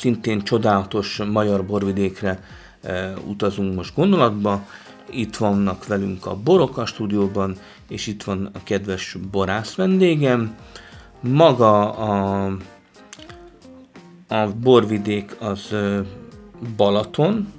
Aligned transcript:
szintén 0.00 0.42
csodálatos 0.42 1.20
magyar 1.30 1.66
borvidékre 1.66 2.42
e, 2.82 3.12
utazunk 3.26 3.74
most 3.74 3.94
gondolatba. 3.94 4.66
Itt 5.10 5.36
vannak 5.36 5.86
velünk 5.86 6.26
a 6.26 6.36
borok 6.36 6.78
a 6.78 6.86
stúdióban, 6.86 7.56
és 7.88 8.06
itt 8.06 8.22
van 8.22 8.50
a 8.52 8.62
kedves 8.62 9.16
borász 9.30 9.74
vendégem. 9.74 10.56
Maga 11.20 11.92
a, 11.92 12.44
a 14.28 14.46
borvidék 14.60 15.36
az 15.38 15.72
e, 15.72 16.02
Balaton, 16.76 17.52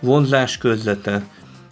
vonzás 0.00 0.58
közlete, 0.58 1.26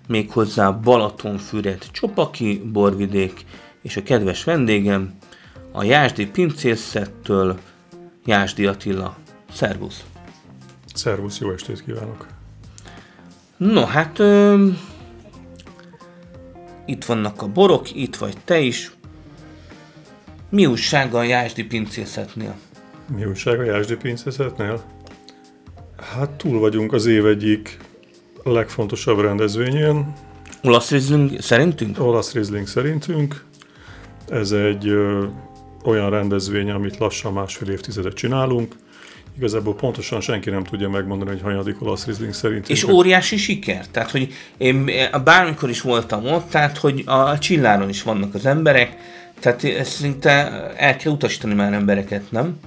méghozzá 0.09 0.71
Balatonfüred 0.71 1.85
Csopaki 1.93 2.63
borvidék, 2.73 3.45
és 3.83 3.97
a 3.97 4.03
kedves 4.03 4.45
vendégem 4.45 5.15
a 5.73 5.83
Jásdi 5.83 6.27
pincészettől 6.27 7.59
Jásdi 8.25 8.67
Attila 8.67 9.23
Szervusz! 9.55 10.05
Szervusz, 10.95 11.39
jó 11.39 11.51
estét 11.51 11.85
kívánok! 11.85 12.27
No, 13.57 13.85
hát 13.85 14.19
ö, 14.19 14.69
itt 16.87 17.05
vannak 17.05 17.43
a 17.43 17.49
borok, 17.49 17.95
itt 17.95 18.17
vagy 18.17 18.37
te 18.45 18.59
is. 18.59 18.93
Mi 20.49 20.67
újság 20.67 21.15
a 21.15 21.23
Jásdi 21.23 21.65
pincészetnél? 21.65 22.55
Mi 23.17 23.25
újság 23.25 23.61
a 23.61 23.63
Jásdi 23.63 23.97
pincészetnél? 23.97 24.83
Hát 26.15 26.31
túl 26.31 26.59
vagyunk 26.59 26.93
az 26.93 27.07
év 27.07 27.27
egyik 27.27 27.79
legfontosabb 28.43 29.21
rendezvényén. 29.21 30.13
Olasz 30.63 30.91
Riesling 30.91 31.41
szerintünk? 31.41 32.01
Olasz 32.01 32.33
Riesling 32.33 32.67
szerintünk. 32.67 33.45
Ez 34.29 34.53
egy 34.53 34.89
ö, 34.89 35.27
olyan 35.85 36.11
rendezvény, 36.11 36.71
amit 36.71 36.99
lassan 36.99 37.33
másfél 37.33 37.71
évtizedet 37.71 38.15
csinálunk. 38.15 38.75
Igazából 39.37 39.75
pontosan 39.75 40.21
senki 40.21 40.51
nem 40.51 40.65
tudja 40.65 40.89
megmondani, 40.89 41.31
hogy 41.31 41.41
hanyadik 41.43 41.83
olasz 41.83 42.07
Riesling 42.07 42.33
szerint. 42.33 42.69
És 42.69 42.85
óriási 42.85 43.37
siker. 43.37 43.87
Tehát, 43.87 44.11
hogy 44.11 44.33
én 44.57 44.91
bármikor 45.25 45.69
is 45.69 45.81
voltam 45.81 46.27
ott, 46.27 46.51
tehát, 46.51 46.79
hogy 46.79 47.03
a 47.07 47.39
csilláron 47.39 47.89
is 47.89 48.03
vannak 48.03 48.35
az 48.35 48.47
emberek, 48.47 48.97
tehát 49.41 49.65
ezt 49.65 49.91
szinte 49.91 50.31
el 50.77 50.97
kell 50.97 51.13
utasítani 51.13 51.55
már 51.55 51.73
embereket, 51.73 52.31
nem? 52.31 52.59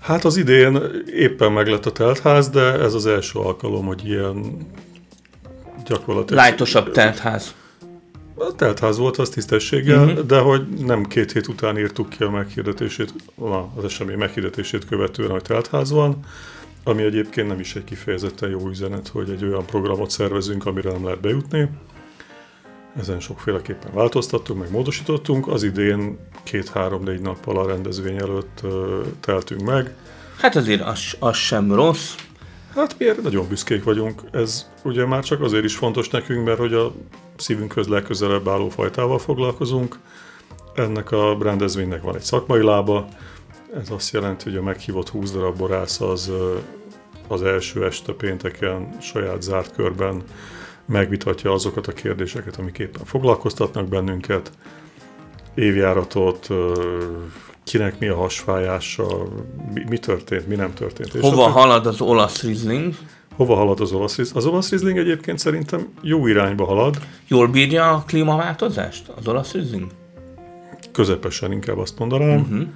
Hát 0.00 0.24
az 0.24 0.36
idén 0.36 0.78
éppen 1.14 1.52
meglett 1.52 1.86
a 1.86 1.92
teltház, 1.92 2.48
de 2.48 2.60
ez 2.60 2.94
az 2.94 3.06
első 3.06 3.38
alkalom, 3.38 3.86
hogy 3.86 4.08
ilyen 4.08 4.56
gyakorlatilag... 5.84 6.42
Lájtosabb 6.42 6.90
teltház. 6.90 7.54
Teltház 8.56 8.98
volt, 8.98 9.16
az 9.16 9.28
tisztességgel, 9.28 10.04
uh-huh. 10.04 10.26
de 10.26 10.38
hogy 10.38 10.68
nem 10.68 11.04
két 11.04 11.32
hét 11.32 11.48
után 11.48 11.78
írtuk 11.78 12.08
ki 12.08 12.22
a 12.22 12.30
meghirdetését, 12.30 13.14
az 13.76 13.84
esemény 13.84 14.16
meghirdetését 14.16 14.84
követően, 14.84 15.30
hogy 15.30 15.42
teltház 15.42 15.90
van, 15.90 16.18
ami 16.84 17.02
egyébként 17.02 17.48
nem 17.48 17.60
is 17.60 17.76
egy 17.76 17.84
kifejezetten 17.84 18.50
jó 18.50 18.68
üzenet, 18.68 19.08
hogy 19.08 19.30
egy 19.30 19.44
olyan 19.44 19.66
programot 19.66 20.10
szervezünk, 20.10 20.66
amire 20.66 20.92
nem 20.92 21.04
lehet 21.04 21.20
bejutni. 21.20 21.68
Ezen 22.96 23.20
sokféleképpen 23.20 23.94
változtattunk, 23.94 24.60
meg 24.60 24.70
módosítottunk. 24.70 25.48
Az 25.48 25.62
idén 25.62 26.18
két-három-négy 26.42 27.20
nappal 27.20 27.58
a 27.58 27.66
rendezvény 27.66 28.16
előtt 28.16 28.60
teltünk 29.20 29.60
meg. 29.62 29.94
Hát 30.38 30.56
azért 30.56 30.80
az, 30.80 31.16
az 31.18 31.36
sem 31.36 31.72
rossz. 31.72 32.14
Hát 32.74 32.94
miért 32.98 33.22
nagyon 33.22 33.48
büszkék 33.48 33.84
vagyunk. 33.84 34.22
Ez 34.32 34.70
ugye 34.84 35.06
már 35.06 35.24
csak 35.24 35.40
azért 35.40 35.64
is 35.64 35.76
fontos 35.76 36.08
nekünk, 36.08 36.44
mert 36.44 36.58
hogy 36.58 36.74
a 36.74 36.92
szívünkhöz 37.40 37.88
legközelebb 37.88 38.48
álló 38.48 38.68
fajtával 38.68 39.18
foglalkozunk. 39.18 39.98
Ennek 40.74 41.10
a 41.10 41.36
rendezvénynek 41.42 42.02
van 42.02 42.14
egy 42.14 42.22
szakmai 42.22 42.62
lába. 42.62 43.08
Ez 43.74 43.90
azt 43.90 44.12
jelenti, 44.12 44.44
hogy 44.44 44.58
a 44.58 44.62
meghívott 44.62 45.08
20 45.08 45.32
darab 45.32 45.56
borász 45.56 46.00
az, 46.00 46.30
az 47.28 47.42
első 47.42 47.84
este 47.84 48.12
pénteken 48.12 48.96
saját 49.00 49.42
zárt 49.42 49.74
körben 49.74 50.22
megvitatja 50.86 51.52
azokat 51.52 51.86
a 51.86 51.92
kérdéseket, 51.92 52.56
amik 52.56 52.78
éppen 52.78 53.04
foglalkoztatnak 53.04 53.88
bennünket, 53.88 54.50
évjáratot, 55.54 56.48
kinek 57.64 57.98
mi 57.98 58.06
a 58.06 58.16
hasfájása, 58.16 59.06
mi, 59.74 59.84
mi 59.88 59.98
történt, 59.98 60.46
mi 60.46 60.54
nem 60.54 60.74
történt. 60.74 61.14
És 61.14 61.20
Hova 61.20 61.48
halad 61.48 61.86
az 61.86 62.00
olasz 62.00 62.42
Riesling? 62.42 62.94
Hova 63.40 63.54
halad 63.54 63.80
az 63.80 63.92
olasz 63.92 64.16
Riesling? 64.16 64.38
Az 64.38 64.46
olasz 64.46 64.70
Riesling 64.70 64.98
egyébként 64.98 65.38
szerintem 65.38 65.88
jó 66.02 66.26
irányba 66.26 66.64
halad. 66.64 66.98
Jól 67.28 67.48
bírja 67.48 67.90
a 67.90 68.04
klímaváltozást 68.06 69.08
az 69.08 69.28
olasz 69.28 69.52
Riesling? 69.52 69.90
Közepesen 70.92 71.52
inkább 71.52 71.78
azt 71.78 71.98
mondanám. 71.98 72.68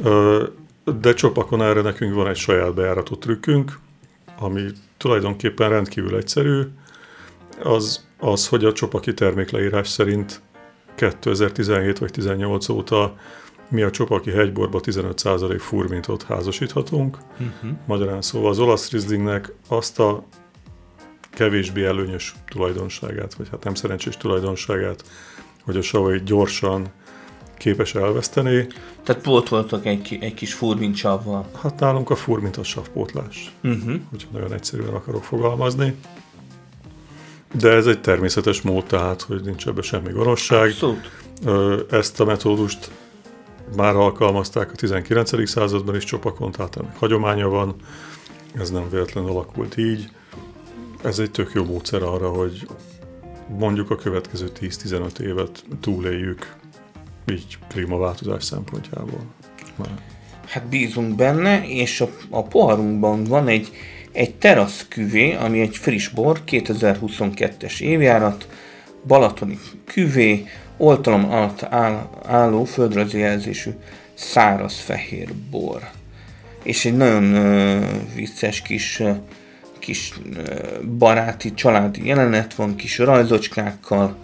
Uh-huh. 0.00 0.42
De 1.00 1.14
csopakon 1.14 1.62
erre 1.62 1.80
nekünk 1.80 2.14
van 2.14 2.28
egy 2.28 2.36
saját 2.36 2.74
bejáratott 2.74 3.20
trükkünk, 3.20 3.78
ami 4.38 4.66
tulajdonképpen 4.96 5.68
rendkívül 5.68 6.16
egyszerű. 6.16 6.60
Az, 7.62 8.06
az 8.18 8.48
hogy 8.48 8.64
a 8.64 8.72
csopaki 8.72 9.14
termékleírás 9.14 9.88
szerint 9.88 10.40
2017 10.94 11.98
vagy 11.98 12.10
18 12.10 12.68
óta 12.68 13.16
mi 13.70 13.82
a 13.82 13.90
Csopaki 13.90 14.30
hegyborba 14.30 14.80
15% 14.82 15.56
furmintot 15.58 16.22
házasíthatunk. 16.22 17.18
Uh-huh. 17.32 17.70
Magyarán 17.86 18.22
szóval 18.22 18.50
az 18.50 18.58
olasz 18.58 18.90
Rieslingnek 18.90 19.52
azt 19.68 19.98
a 19.98 20.24
kevésbé 21.30 21.84
előnyös 21.84 22.34
tulajdonságát, 22.48 23.34
vagy 23.34 23.48
hát 23.50 23.64
nem 23.64 23.74
szerencsés 23.74 24.16
tulajdonságát, 24.16 25.04
hogy 25.64 25.76
a 25.76 25.82
savai 25.82 26.20
gyorsan 26.24 26.88
képes 27.58 27.94
elveszteni. 27.94 28.66
Tehát 29.02 29.22
pótoltak 29.22 29.86
egy, 29.86 30.18
egy 30.20 30.34
kis 30.34 30.54
furmincsavval. 30.54 31.50
Hát 31.62 31.80
nálunk 31.80 32.10
a 32.10 32.16
furmint 32.16 32.56
a 32.56 32.62
savpótlás, 32.62 33.52
uh-huh. 33.62 33.94
hogyha 34.10 34.28
nagyon 34.32 34.52
egyszerűen 34.52 34.94
akarok 34.94 35.24
fogalmazni. 35.24 35.94
De 37.54 37.70
ez 37.70 37.86
egy 37.86 38.00
természetes 38.00 38.60
mód, 38.60 38.84
tehát, 38.84 39.22
hogy 39.22 39.40
nincs 39.44 39.66
ebben 39.66 39.82
semmi 39.82 40.12
gonoszság. 40.12 40.68
Abszolút. 40.68 41.10
Ezt 41.90 42.20
a 42.20 42.24
metódust 42.24 42.90
már 43.76 43.94
alkalmazták 43.94 44.70
a 44.72 44.74
19. 44.74 45.48
században 45.48 45.96
is 45.96 46.04
csopakon, 46.04 46.52
tehát 46.52 46.76
ennek 46.76 46.98
hagyománya 46.98 47.48
van, 47.48 47.74
ez 48.58 48.70
nem 48.70 48.90
véletlenül 48.90 49.30
alakult 49.30 49.76
így. 49.76 50.08
Ez 51.04 51.18
egy 51.18 51.30
tök 51.30 51.50
jó 51.54 51.64
módszer 51.64 52.02
arra, 52.02 52.28
hogy 52.28 52.66
mondjuk 53.58 53.90
a 53.90 53.96
következő 53.96 54.50
10-15 54.60 55.18
évet 55.18 55.64
túléljük 55.80 56.54
így 57.30 57.58
klímaváltozás 57.68 58.44
szempontjából. 58.44 59.20
Már. 59.76 60.02
Hát 60.46 60.66
bízunk 60.66 61.16
benne, 61.16 61.68
és 61.68 62.00
a, 62.00 62.08
a 62.28 62.42
poharunkban 62.42 63.24
van 63.24 63.48
egy, 63.48 63.70
egy 64.12 64.34
terasz 64.34 64.86
küvé, 64.88 65.34
ami 65.34 65.60
egy 65.60 65.76
friss 65.76 66.08
bor, 66.08 66.40
2022-es 66.46 67.80
évjárat, 67.80 68.48
Balatoni 69.06 69.58
küvé, 69.84 70.46
oltalom 70.80 71.30
alatt 71.30 71.62
áll, 71.62 72.08
álló 72.26 72.64
földrajzi 72.64 73.18
jelzésű 73.18 73.70
száraz 74.14 74.74
fehér 74.74 75.28
bor. 75.50 75.88
És 76.62 76.84
egy 76.84 76.96
nagyon 76.96 77.24
uh, 77.24 77.84
vicces 78.14 78.62
kis, 78.62 79.02
kis 79.78 80.12
uh, 80.36 80.82
baráti, 80.98 81.54
családi 81.54 82.06
jelenet 82.06 82.54
van, 82.54 82.76
kis 82.76 82.98
rajzocskákkal. 82.98 84.16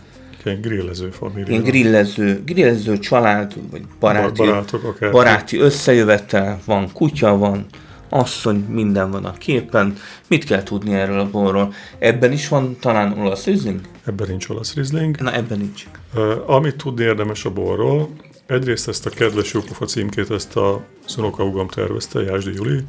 Ilyen 0.45 0.61
grillező 0.61 1.11
família. 1.11 1.47
Ilyen 1.49 1.63
grillező, 1.63 2.43
grillező 2.45 2.99
család, 2.99 3.71
vagy 3.71 3.83
baráti, 4.01 4.43
Barátok, 4.43 5.09
baráti 5.11 5.59
összejövetel, 5.59 6.59
van 6.65 6.93
kutya, 6.93 7.37
van 7.37 7.67
asszony, 8.09 8.57
minden 8.57 9.11
van 9.11 9.25
a 9.25 9.33
képen. 9.33 9.97
Mit 10.29 10.45
kell 10.45 10.63
tudni 10.63 10.95
erről 10.95 11.21
a 11.21 11.31
borról? 11.31 11.75
Ebben 11.99 12.33
is 12.33 12.49
van 12.49 12.77
talán 12.81 13.19
olasz 13.19 13.45
rizling? 13.45 13.81
Ebben 14.05 14.29
nincs 14.29 14.49
olasz 14.49 14.75
rizling. 14.75 15.21
Na, 15.21 15.35
ebben 15.35 15.59
nincs. 15.59 15.87
Uh, 16.15 16.51
amit 16.51 16.77
tudni 16.77 17.05
érdemes 17.05 17.45
a 17.45 17.51
borról, 17.51 18.11
egyrészt 18.47 18.89
ezt 18.89 19.07
a 19.07 19.11
kedves 19.11 19.53
jópofa 19.53 19.85
címkét, 19.85 20.31
ezt 20.31 20.57
a 20.57 20.85
szunokaugam 21.07 21.69
tervezte, 21.69 22.23
Jásdi 22.23 22.53
Juli, 22.55 22.85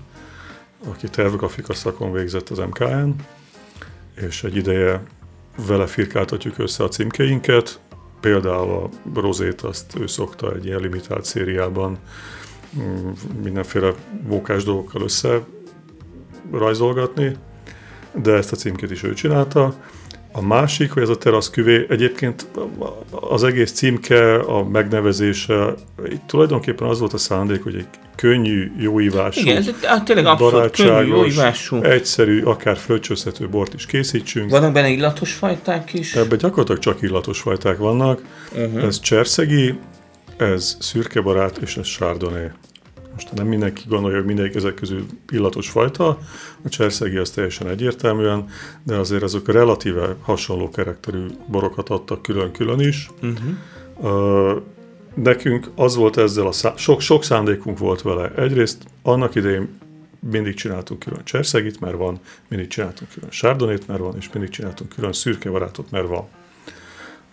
aki 0.87 1.09
tervgrafika 1.09 1.73
szakon 1.73 2.11
végzett 2.11 2.49
az 2.49 2.57
MKN, 2.57 3.09
és 4.15 4.43
egy 4.43 4.55
ideje 4.55 5.03
vele 5.67 5.87
firkáltatjuk 5.87 6.57
össze 6.57 6.83
a 6.83 6.87
címkéinket, 6.87 7.79
például 8.19 8.69
a 8.69 8.89
rozét 9.19 9.61
azt 9.61 9.95
ő 9.99 10.07
szokta 10.07 10.53
egy 10.55 10.65
ilyen 10.65 10.79
limitált 10.79 11.25
szériában 11.25 11.97
mindenféle 13.43 13.91
mókás 14.27 14.63
dolgokkal 14.63 15.01
össze 15.01 15.39
rajzolgatni, 16.51 17.35
de 18.21 18.31
ezt 18.31 18.51
a 18.51 18.55
címkét 18.55 18.91
is 18.91 19.03
ő 19.03 19.13
csinálta. 19.13 19.73
A 20.31 20.41
másik, 20.41 20.91
hogy 20.91 21.03
ez 21.03 21.09
a 21.09 21.17
terasz 21.17 21.49
küvé, 21.49 21.85
egyébként 21.89 22.47
az 23.09 23.43
egész 23.43 23.71
címke, 23.71 24.35
a 24.35 24.63
megnevezése, 24.63 25.73
itt 26.05 26.21
tulajdonképpen 26.27 26.87
az 26.87 26.99
volt 26.99 27.13
a 27.13 27.17
szándék, 27.17 27.63
hogy 27.63 27.75
egy 27.75 27.87
könnyű, 28.15 28.71
jóívású, 28.77 29.39
Igen, 29.39 29.63
hát 29.81 30.05
tényleg 30.05 30.25
abszolút 30.25 30.71
könnyű, 30.71 31.07
jóívású. 31.07 31.83
egyszerű, 31.83 32.41
akár 32.43 32.77
fröccsözhető 32.77 33.49
bort 33.49 33.73
is 33.73 33.85
készítsünk. 33.85 34.49
Vannak 34.49 34.73
benne 34.73 34.89
illatos 34.89 35.33
fajták 35.33 35.93
is? 35.93 36.15
Ebben 36.15 36.37
gyakorlatilag 36.37 36.81
csak 36.81 37.01
illatos 37.01 37.39
fajták 37.39 37.77
vannak. 37.77 38.21
Uh-huh. 38.55 38.83
Ez 38.83 38.99
cserszegi, 38.99 39.79
ez 40.37 40.77
szürkebarát, 40.79 41.57
és 41.57 41.77
ez 41.77 41.85
chardonnay. 41.87 42.47
Most 43.17 43.33
nem 43.33 43.47
mindenki 43.47 43.83
gondolja, 43.87 44.17
hogy 44.17 44.25
mindegyik 44.25 44.55
ezek 44.55 44.73
közül 44.73 45.05
illatos 45.29 45.69
fajta, 45.69 46.07
a 46.61 46.69
cserszegi 46.69 47.17
az 47.17 47.29
teljesen 47.29 47.67
egyértelműen, 47.67 48.49
de 48.83 48.95
azért 48.95 49.23
azok 49.23 49.51
relatíve 49.51 50.15
hasonló 50.21 50.69
karakterű 50.69 51.25
borokat 51.47 51.89
adtak 51.89 52.21
külön-külön 52.21 52.79
is. 52.79 53.09
Uh-huh. 53.21 54.53
Uh, 54.53 54.61
nekünk 55.13 55.69
az 55.75 55.95
volt 55.95 56.17
ezzel 56.17 56.47
a 56.47 56.51
szá- 56.51 56.77
sok, 56.77 57.01
sok 57.01 57.23
szándékunk 57.23 57.77
volt 57.77 58.01
vele. 58.01 58.31
Egyrészt 58.35 58.83
annak 59.01 59.35
idején 59.35 59.79
mindig 60.19 60.53
csináltunk 60.53 60.99
külön 60.99 61.23
cserszegit, 61.23 61.79
mert 61.79 61.97
van, 61.97 62.19
mindig 62.47 62.67
csináltunk 62.67 63.11
külön 63.11 63.31
sárdonét, 63.31 63.87
mert 63.87 63.99
van, 63.99 64.15
és 64.17 64.29
mindig 64.33 64.51
csináltunk 64.51 64.89
külön 64.89 65.13
szürkebarátot, 65.13 65.91
mert 65.91 66.07
van. 66.07 66.27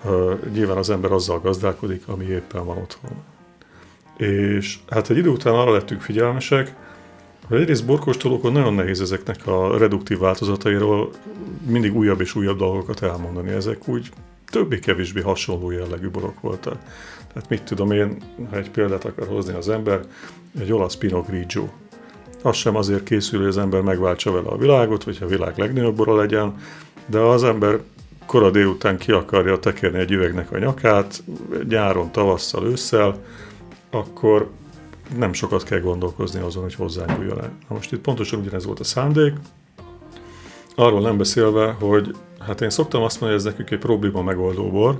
Uh, 0.04 0.32
nyilván 0.52 0.76
az 0.76 0.90
ember 0.90 1.12
azzal 1.12 1.40
gazdálkodik, 1.40 2.08
ami 2.08 2.24
éppen 2.24 2.64
van 2.64 2.76
otthon. 2.76 3.33
És 4.16 4.78
hát 4.90 5.10
egy 5.10 5.16
idő 5.16 5.28
után 5.28 5.54
arra 5.54 5.72
lettünk 5.72 6.00
figyelmesek, 6.00 6.74
hogy 7.48 7.60
egyrészt 7.60 7.86
borkóstolókon 7.86 8.52
nagyon 8.52 8.74
nehéz 8.74 9.00
ezeknek 9.00 9.46
a 9.46 9.78
reduktív 9.78 10.18
változatairól 10.18 11.10
mindig 11.66 11.96
újabb 11.96 12.20
és 12.20 12.34
újabb 12.34 12.58
dolgokat 12.58 13.02
elmondani. 13.02 13.50
Ezek 13.50 13.88
úgy 13.88 14.08
többé-kevésbé 14.50 15.20
hasonló 15.20 15.70
jellegű 15.70 16.08
borok 16.08 16.40
voltak. 16.40 16.76
Tehát 17.32 17.48
mit 17.48 17.62
tudom 17.62 17.90
én, 17.90 18.16
ha 18.50 18.56
egy 18.56 18.70
példát 18.70 19.04
akar 19.04 19.26
hozni 19.26 19.54
az 19.54 19.68
ember, 19.68 20.00
egy 20.60 20.72
olasz 20.72 20.96
Pinot 20.96 21.26
Grigio. 21.26 21.68
Az 22.42 22.56
sem 22.56 22.76
azért 22.76 23.02
készül, 23.02 23.38
hogy 23.38 23.48
az 23.48 23.58
ember 23.58 23.80
megváltsa 23.80 24.32
vele 24.32 24.48
a 24.48 24.56
világot, 24.56 25.04
vagy 25.04 25.18
a 25.20 25.26
világ 25.26 25.58
legnagyobb 25.58 25.96
bora 25.96 26.16
legyen, 26.16 26.54
de 27.06 27.18
az 27.18 27.44
ember 27.44 27.80
kora 28.26 28.50
délután 28.50 28.96
ki 28.96 29.12
akarja 29.12 29.58
tekerni 29.58 29.98
egy 29.98 30.10
üvegnek 30.10 30.52
a 30.52 30.58
nyakát, 30.58 31.22
nyáron, 31.68 32.12
tavasszal, 32.12 32.66
ősszel, 32.66 33.18
akkor 33.94 34.50
nem 35.16 35.32
sokat 35.32 35.62
kell 35.62 35.80
gondolkozni 35.80 36.40
azon, 36.40 36.62
hogy 36.62 36.74
hozzányúljon 36.74 37.40
el. 37.40 37.52
Na 37.68 37.74
most 37.74 37.92
itt 37.92 38.00
pontosan 38.00 38.40
ugyanez 38.40 38.64
volt 38.64 38.80
a 38.80 38.84
szándék, 38.84 39.32
arról 40.74 41.00
nem 41.00 41.16
beszélve, 41.16 41.76
hogy 41.80 42.16
hát 42.40 42.60
én 42.60 42.70
szoktam 42.70 43.02
azt 43.02 43.20
mondani, 43.20 43.40
hogy 43.40 43.48
ez 43.48 43.52
nekünk 43.52 43.70
egy 43.70 43.86
probléma 43.86 44.22
megoldó 44.22 44.70
bor. 44.70 44.98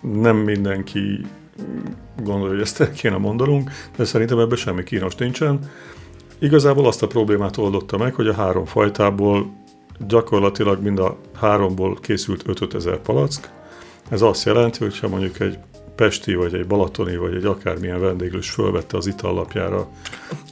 Nem 0.00 0.36
mindenki 0.36 1.26
gondolja, 2.22 2.52
hogy 2.52 2.60
ezt 2.60 2.80
el 2.80 2.92
kéne 2.92 3.16
mondanunk, 3.16 3.70
de 3.96 4.04
szerintem 4.04 4.38
ebben 4.38 4.56
semmi 4.56 4.82
kínos 4.82 5.14
nincsen. 5.14 5.58
Igazából 6.38 6.86
azt 6.86 7.02
a 7.02 7.06
problémát 7.06 7.56
oldotta 7.56 7.96
meg, 7.96 8.14
hogy 8.14 8.26
a 8.26 8.34
három 8.34 8.64
fajtából 8.64 9.52
gyakorlatilag 10.06 10.82
mind 10.82 10.98
a 10.98 11.16
háromból 11.34 11.98
készült 12.00 12.48
5000 12.48 12.98
palack. 12.98 13.50
Ez 14.08 14.22
azt 14.22 14.44
jelenti, 14.44 14.78
hogy 14.78 14.98
ha 14.98 15.08
mondjuk 15.08 15.40
egy 15.40 15.58
pesti, 15.96 16.34
vagy 16.34 16.54
egy 16.54 16.66
balatoni, 16.66 17.16
vagy 17.16 17.34
egy 17.34 17.44
akármilyen 17.44 18.00
vendéglős 18.00 18.50
fölvette 18.50 18.96
az 18.96 19.06
itallapjára 19.06 19.88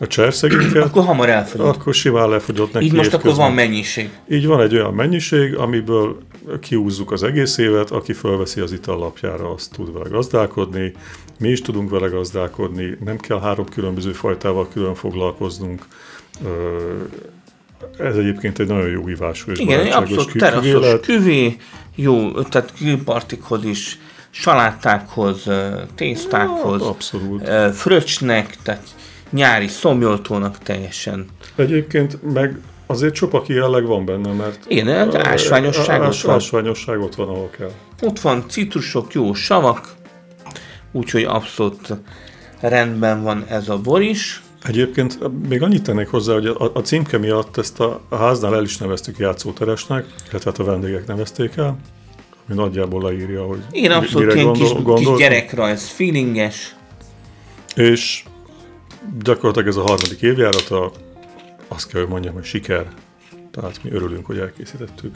a 0.00 0.06
cserszegünket, 0.06 0.84
Akkor 0.84 1.04
hamar 1.04 1.28
elfogyott. 1.28 1.76
akkor 1.76 1.94
simán 1.94 2.28
lefogyott 2.28 2.72
neki 2.72 2.84
Így 2.84 2.92
most 2.92 3.08
akkor 3.12 3.18
évközben. 3.30 3.46
van 3.46 3.54
mennyiség. 3.54 4.10
Így 4.28 4.46
van 4.46 4.60
egy 4.60 4.74
olyan 4.74 4.94
mennyiség, 4.94 5.56
amiből 5.56 6.18
kiúzzuk 6.60 7.10
az 7.12 7.22
egész 7.22 7.58
évet, 7.58 7.90
aki 7.90 8.12
fölveszi 8.12 8.60
az 8.60 8.72
itallapjára, 8.72 9.50
azt 9.52 9.72
tud 9.72 9.92
vele 9.92 10.08
gazdálkodni, 10.08 10.92
mi 11.38 11.48
is 11.48 11.60
tudunk 11.60 11.90
vele 11.90 12.06
gazdálkodni, 12.08 12.96
nem 13.04 13.16
kell 13.16 13.40
három 13.40 13.66
különböző 13.66 14.12
fajtával 14.12 14.68
külön 14.68 14.94
foglalkoznunk. 14.94 15.86
Ez 17.98 18.16
egyébként 18.16 18.58
egy 18.58 18.66
nagyon 18.66 18.88
jó 18.88 19.08
ívású 19.08 19.50
és 19.50 19.58
Igen, 19.58 19.86
abszolút 19.86 20.32
teraszos 20.38 21.00
küvé, 21.00 21.56
jó, 21.94 22.30
tehát 22.42 22.72
grillpartikhoz 22.78 23.64
is, 23.64 23.98
salátákhoz, 24.32 25.48
tésztákhoz, 25.94 26.82
Abszolút. 26.82 27.48
ö, 27.48 27.68
fröccsnek, 27.72 28.56
tehát 28.62 28.82
nyári 29.30 29.68
szomjoltónak 29.68 30.58
teljesen. 30.58 31.26
Egyébként 31.56 32.32
meg 32.32 32.58
azért 32.86 33.14
csopaki 33.14 33.52
jelleg 33.52 33.84
van 33.84 34.04
benne, 34.04 34.32
mert 34.32 34.64
Igen, 34.68 35.10
de 35.10 35.28
ásványosság 35.28 36.00
ott 36.00 36.06
ás, 36.06 36.22
van. 36.22 36.34
ásványosság 36.34 37.00
ott 37.00 37.14
van, 37.14 37.28
ahol 37.28 37.50
kell. 37.50 37.70
Ott 38.02 38.20
van 38.20 38.44
citrusok, 38.48 39.12
jó 39.12 39.34
savak, 39.34 39.88
úgyhogy 40.92 41.24
abszolút 41.24 41.94
rendben 42.60 43.22
van 43.22 43.44
ez 43.48 43.68
a 43.68 43.78
bor 43.78 44.02
is. 44.02 44.42
Egyébként 44.64 45.18
még 45.48 45.62
annyit 45.62 45.82
tennék 45.82 46.08
hozzá, 46.08 46.32
hogy 46.32 46.46
a, 46.46 46.70
a 46.74 46.80
címke 46.80 47.18
miatt 47.18 47.56
ezt 47.56 47.80
a, 47.80 48.00
a 48.08 48.16
háznál 48.16 48.54
el 48.54 48.62
is 48.62 48.76
neveztük 48.76 49.18
játszóteresnek, 49.18 50.06
illetve 50.30 50.50
hát 50.50 50.58
a 50.60 50.64
vendégek 50.64 51.06
nevezték 51.06 51.56
el, 51.56 51.76
ami 52.48 52.56
nagyjából 52.56 53.02
leírja, 53.02 53.44
hogy 53.44 53.62
Igen, 53.70 53.90
abszolút 53.92 54.26
mire 54.28 54.40
ilyen 54.40 54.52
kis, 54.52 54.62
kis 54.62 54.72
gondoltunk. 54.72 55.18
gyerekrajz, 55.18 55.88
feelinges. 55.88 56.76
És 57.74 58.24
gyakorlatilag 59.22 59.68
ez 59.68 59.76
a 59.76 59.82
harmadik 59.82 60.22
évjárata, 60.22 60.92
azt 61.68 61.88
kell, 61.88 62.00
hogy 62.00 62.10
mondjam, 62.10 62.34
hogy 62.34 62.44
siker. 62.44 62.86
Tehát 63.50 63.82
mi 63.82 63.90
örülünk, 63.90 64.26
hogy 64.26 64.38
elkészítettük. 64.38 65.14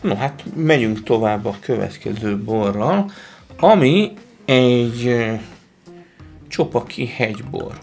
No 0.00 0.14
hát 0.14 0.44
megyünk 0.54 1.02
tovább 1.02 1.46
a 1.46 1.56
következő 1.60 2.38
borral, 2.38 3.10
ami 3.58 4.12
egy 4.44 5.26
csopaki 6.48 7.06
hegybor. 7.06 7.78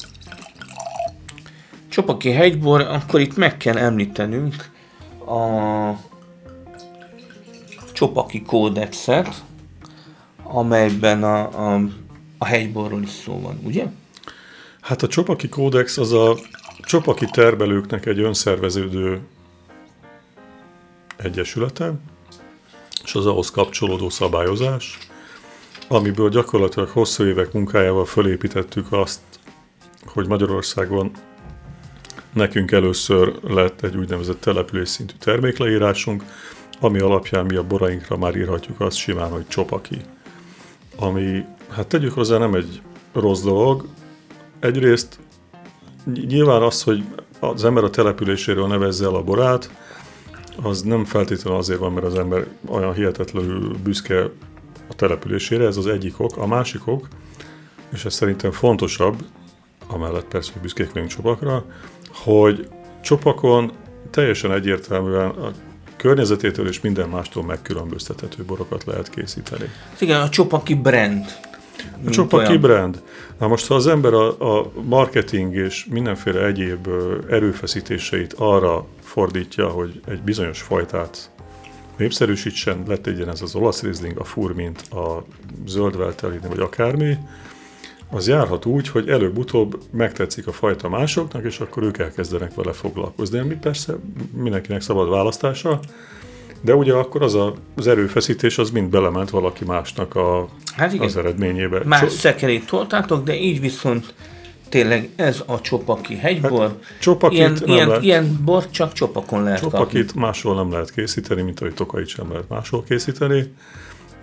Csopaki 1.88 2.32
hegybor, 2.32 2.82
akkor 2.82 3.20
itt 3.20 3.36
meg 3.36 3.58
kell 3.58 3.78
említenünk 3.78 4.70
a 5.26 5.90
Csopaki 7.96 8.42
kódexet, 8.42 9.44
amelyben 10.44 11.24
a, 11.24 11.74
a, 11.74 11.82
a 12.38 12.46
hegyborról 12.46 13.02
is 13.02 13.10
szó 13.10 13.42
van, 13.42 13.60
ugye? 13.64 13.86
Hát 14.82 15.02
a 15.02 15.08
Csopaki 15.08 15.50
Kódex 15.50 15.98
az 15.98 16.14
a 16.14 16.38
Csopaki 16.80 17.26
termelőknek 17.26 18.06
egy 18.06 18.20
önszerveződő 18.20 19.20
egyesülete, 21.16 21.94
és 23.04 23.16
az 23.16 23.26
ahhoz 23.26 23.52
kapcsolódó 23.52 24.10
szabályozás, 24.10 24.98
amiből 25.88 26.30
gyakorlatilag 26.30 26.90
hosszú 26.90 27.24
évek 27.24 27.52
munkájával 27.52 28.06
fölépítettük 28.06 28.92
azt, 28.92 29.20
hogy 30.06 30.28
Magyarországon 30.28 31.12
nekünk 32.34 32.72
először 32.72 33.40
lett 33.44 33.82
egy 33.82 33.98
úgynevezett 33.98 34.42
település 34.42 34.90
szintű 34.90 35.14
termékleírásunk, 35.20 36.24
ami 36.80 37.00
alapján 37.00 37.46
mi 37.46 37.56
a 37.56 37.64
borainkra 37.64 38.18
már 38.18 38.36
írhatjuk 38.36 38.80
azt 38.80 38.98
simán, 38.98 39.30
hogy 39.30 39.48
csopaki. 39.48 40.02
Ami, 40.96 41.46
hát 41.70 41.88
tegyük 41.88 42.14
hozzá, 42.14 42.38
nem 42.38 42.54
egy 42.54 42.82
rossz 43.14 43.42
dolog. 43.42 43.86
Egyrészt 44.60 45.20
ny- 46.04 46.28
nyilván 46.28 46.62
az, 46.62 46.84
hogy 46.84 47.04
az 47.40 47.64
ember 47.64 47.84
a 47.84 47.90
településéről 47.90 48.68
nevezze 48.68 49.06
el 49.06 49.16
a 49.16 49.24
borát, 49.24 49.70
az 50.62 50.82
nem 50.82 51.06
feltétlenül 51.06 51.60
azért 51.60 51.80
van, 51.80 51.94
mert 51.94 52.06
az 52.06 52.16
ember 52.16 52.48
olyan 52.68 52.94
hihetetlenül 52.94 53.76
büszke 53.84 54.24
a 54.90 54.96
településére, 54.96 55.66
ez 55.66 55.78
az 55.78 55.88
egyik 55.88 56.20
ok. 56.20 56.38
A 56.38 56.48
másik 56.48 56.88
ok, 56.88 57.08
és 57.94 58.06
ez 58.06 58.14
szerintem 58.14 58.52
fontosabb, 58.52 59.26
amellett 59.88 60.28
persze, 60.28 60.52
hogy 60.54 60.62
büszkék 60.62 60.92
vagyunk 60.94 61.12
csopakra, 61.12 61.66
hogy 62.14 62.68
csopakon 63.02 63.72
teljesen 64.10 64.52
egyértelműen 64.52 65.30
a 65.30 65.52
környezetétől 66.06 66.68
és 66.68 66.82
minden 66.82 67.10
mástól 67.10 67.44
megkülönböztethető 67.44 68.44
borokat 68.44 68.84
lehet 68.84 69.10
készíteni. 69.10 69.70
Igen, 70.00 70.22
a 70.22 70.30
Csopaki 70.30 70.74
brand. 70.74 71.26
A 72.06 72.10
csopaki 72.10 72.48
olyan. 72.48 72.62
brand. 72.62 73.02
Na 73.40 73.48
most, 73.48 73.68
ha 73.68 73.76
az 73.76 73.88
ember 73.88 74.14
a, 74.14 74.58
a 74.60 74.72
marketing 74.82 75.56
és 75.56 75.86
mindenféle 75.90 76.46
egyéb 76.46 76.88
erőfeszítéseit 77.30 78.34
arra 78.34 78.86
fordítja, 79.02 79.68
hogy 79.68 80.02
egy 80.08 80.22
bizonyos 80.22 80.62
fajtát 80.62 81.30
népszerűsítsen, 81.98 82.84
letegyen 82.88 83.30
ez 83.30 83.42
az 83.42 83.56
olasz 83.56 83.82
rizling, 83.82 84.18
a 84.18 84.24
furmint, 84.24 84.82
a 84.92 85.26
zöld 85.66 85.98
veltelini, 85.98 86.48
vagy 86.48 86.60
akármi, 86.60 87.18
az 88.16 88.28
járhat 88.28 88.66
úgy, 88.66 88.88
hogy 88.88 89.10
előbb-utóbb 89.10 89.80
megtetszik 89.92 90.48
a 90.48 90.52
fajta 90.52 90.90
másoknak, 90.90 91.46
és 91.46 91.60
akkor 91.60 91.84
ők 91.84 91.98
elkezdenek 91.98 92.54
vele 92.56 92.72
foglalkozni. 92.74 93.40
Ami 93.40 93.56
persze 93.56 93.94
mindenkinek 94.34 94.82
szabad 94.82 95.10
választása, 95.10 95.80
de 96.62 96.76
ugye 96.76 96.94
akkor 96.94 97.22
az 97.22 97.34
a, 97.36 97.54
az 97.76 97.88
erőfeszítés 97.88 98.58
az 98.58 98.70
mind 98.70 98.90
belement 98.90 99.30
valaki 99.30 99.66
másnak 99.66 100.16
a, 100.16 100.48
Hát 100.76 100.94
igen. 100.94 101.06
az 101.06 101.18
eredményébe. 101.18 101.82
Más 101.86 102.00
So- 102.00 102.10
szekerét 102.10 102.66
toltátok, 102.66 103.24
de 103.24 103.36
így 103.40 103.60
viszont 103.62 104.14
tényleg 104.70 105.10
ez 105.16 105.44
a 105.46 105.62
csopaki 105.62 106.16
hegybor. 106.16 106.62
Hát, 106.68 106.76
csopakit 107.00 107.38
ilyen, 107.38 107.52
nem 107.52 107.76
ilyen, 107.76 107.88
lehet. 107.88 108.04
ilyen 108.04 108.40
bort 108.44 108.72
csak 108.72 108.94
csopakon 108.94 109.44
lehet 109.44 109.60
Csopakit 109.60 110.06
kapni. 110.06 110.22
máshol 110.22 110.56
nem 110.56 110.72
lehet 110.72 110.92
készíteni, 110.92 111.42
mint 111.42 111.60
ahogy 111.60 111.74
tokait 111.74 112.08
sem 112.08 112.30
lehet 112.30 112.50
máshol 112.50 112.84
készíteni. 112.84 113.54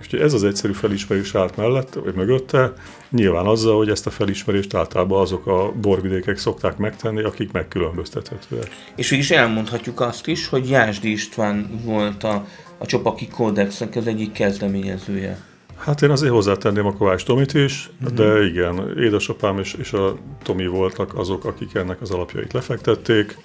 Úgyhogy 0.03 0.21
ez 0.21 0.33
az 0.33 0.45
egyszerű 0.45 0.73
felismerés 0.73 1.35
állt 1.35 1.57
mellett, 1.57 1.95
vagy 2.05 2.15
mögötte, 2.15 2.73
nyilván 3.11 3.47
azzal, 3.47 3.77
hogy 3.77 3.89
ezt 3.89 4.07
a 4.07 4.11
felismerést 4.11 4.75
általában 4.75 5.21
azok 5.21 5.47
a 5.47 5.73
borvidékek 5.81 6.39
szokták 6.39 6.77
megtenni, 6.77 7.23
akik 7.23 7.53
megkülönböztethetőek. 7.53 8.69
És 8.97 9.09
végig 9.09 9.25
is 9.25 9.31
elmondhatjuk 9.31 10.01
azt 10.01 10.27
is, 10.27 10.49
hogy 10.49 10.69
Jásdi 10.69 11.11
István 11.11 11.81
volt 11.85 12.25
a, 12.25 12.47
a 12.79 12.87
csopaki 12.87 13.29
kódexnek 13.29 13.97
az 13.97 14.07
egyik 14.07 14.33
kezdeményezője. 14.33 15.41
Hát 15.77 16.03
én 16.03 16.11
azért 16.11 16.33
hozzátenném 16.33 16.87
a 16.87 16.93
Kovács 16.93 17.25
Tomit 17.25 17.55
is, 17.55 17.91
uh-huh. 18.01 18.17
de 18.17 18.45
igen, 18.45 18.99
édesapám 18.99 19.59
és, 19.59 19.75
és 19.75 19.93
a 19.93 20.17
Tomi 20.43 20.67
voltak 20.67 21.19
azok, 21.19 21.45
akik 21.45 21.75
ennek 21.75 22.01
az 22.01 22.11
alapjait 22.11 22.53
lefektették, 22.53 23.39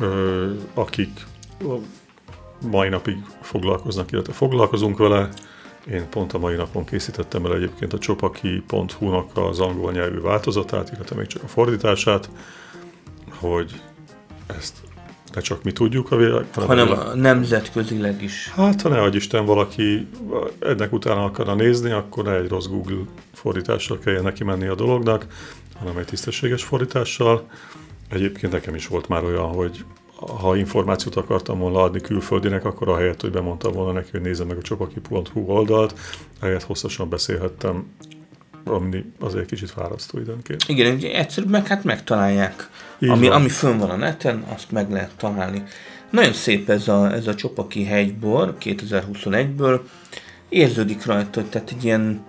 ö, 0.00 0.50
akik 0.74 1.10
mai 2.70 2.88
napig 2.88 3.16
foglalkoznak, 3.40 4.12
illetve 4.12 4.32
foglalkozunk 4.32 4.98
vele. 4.98 5.28
Én 5.90 6.08
pont 6.08 6.32
a 6.32 6.38
mai 6.38 6.54
napon 6.54 6.84
készítettem 6.84 7.44
el 7.44 7.54
egyébként 7.54 7.92
a 7.92 7.98
csopaki.hu-nak 7.98 9.36
az 9.36 9.60
angol 9.60 9.92
nyelvű 9.92 10.20
változatát, 10.20 10.90
illetve 10.94 11.16
még 11.16 11.26
csak 11.26 11.42
a 11.42 11.48
fordítását, 11.48 12.30
hogy 13.30 13.80
ezt 14.46 14.76
ne 15.34 15.40
csak 15.40 15.62
mi 15.62 15.72
tudjuk 15.72 16.10
a 16.10 16.16
világ, 16.16 16.46
Hanem 16.54 16.90
a 16.90 17.14
nemzetközileg 17.14 18.22
is. 18.22 18.48
Hát, 18.54 18.82
ha 18.82 18.88
ne 18.88 19.00
adj 19.00 19.16
Isten 19.16 19.44
valaki 19.44 20.08
ennek 20.58 20.92
utána 20.92 21.24
akarna 21.24 21.54
nézni, 21.54 21.90
akkor 21.90 22.24
ne 22.24 22.34
egy 22.34 22.48
rossz 22.48 22.66
Google 22.66 23.04
fordítással 23.32 23.98
kelljen 23.98 24.22
neki 24.22 24.44
menni 24.44 24.66
a 24.66 24.74
dolognak, 24.74 25.26
hanem 25.78 25.96
egy 25.96 26.04
tisztességes 26.04 26.64
fordítással. 26.64 27.46
Egyébként 28.08 28.52
nekem 28.52 28.74
is 28.74 28.86
volt 28.86 29.08
már 29.08 29.24
olyan, 29.24 29.48
hogy 29.48 29.84
ha 30.26 30.56
információt 30.56 31.16
akartam 31.16 31.58
volna 31.58 31.82
adni 31.82 32.00
külföldinek, 32.00 32.64
akkor 32.64 32.88
ahelyett, 32.88 33.20
hogy 33.20 33.30
bemondtam 33.30 33.72
volna 33.72 33.92
neki, 33.92 34.08
hogy 34.10 34.20
nézze 34.20 34.44
meg 34.44 34.56
a 34.56 34.62
csopaki.hu 34.62 35.40
oldalt, 35.40 35.94
ehelyett 36.40 36.62
hosszasan 36.62 37.08
beszélhettem, 37.08 37.86
ami 38.64 39.04
azért 39.20 39.46
kicsit 39.46 39.70
fárasztó 39.70 40.18
időnként. 40.18 40.64
Igen, 40.68 40.98
egyszerűbb 41.02 41.50
meg 41.50 41.66
hát 41.66 41.84
megtalálják. 41.84 42.70
Így 42.98 43.08
Ami, 43.08 43.26
van. 43.26 43.36
ami 43.36 43.48
fönn 43.48 43.78
van 43.78 43.90
a 43.90 43.96
neten, 43.96 44.44
azt 44.54 44.70
meg 44.70 44.90
lehet 44.90 45.10
találni. 45.16 45.62
Nagyon 46.10 46.32
szép 46.32 46.68
ez 46.68 46.88
a, 46.88 47.12
ez 47.12 47.26
a 47.26 47.34
Csopaki 47.34 47.84
hegybor 47.84 48.56
2021-ből. 48.60 49.80
Érződik 50.48 51.04
rajta, 51.04 51.40
hogy 51.40 51.50
tehát 51.50 51.70
egy 51.70 51.84
ilyen, 51.84 52.24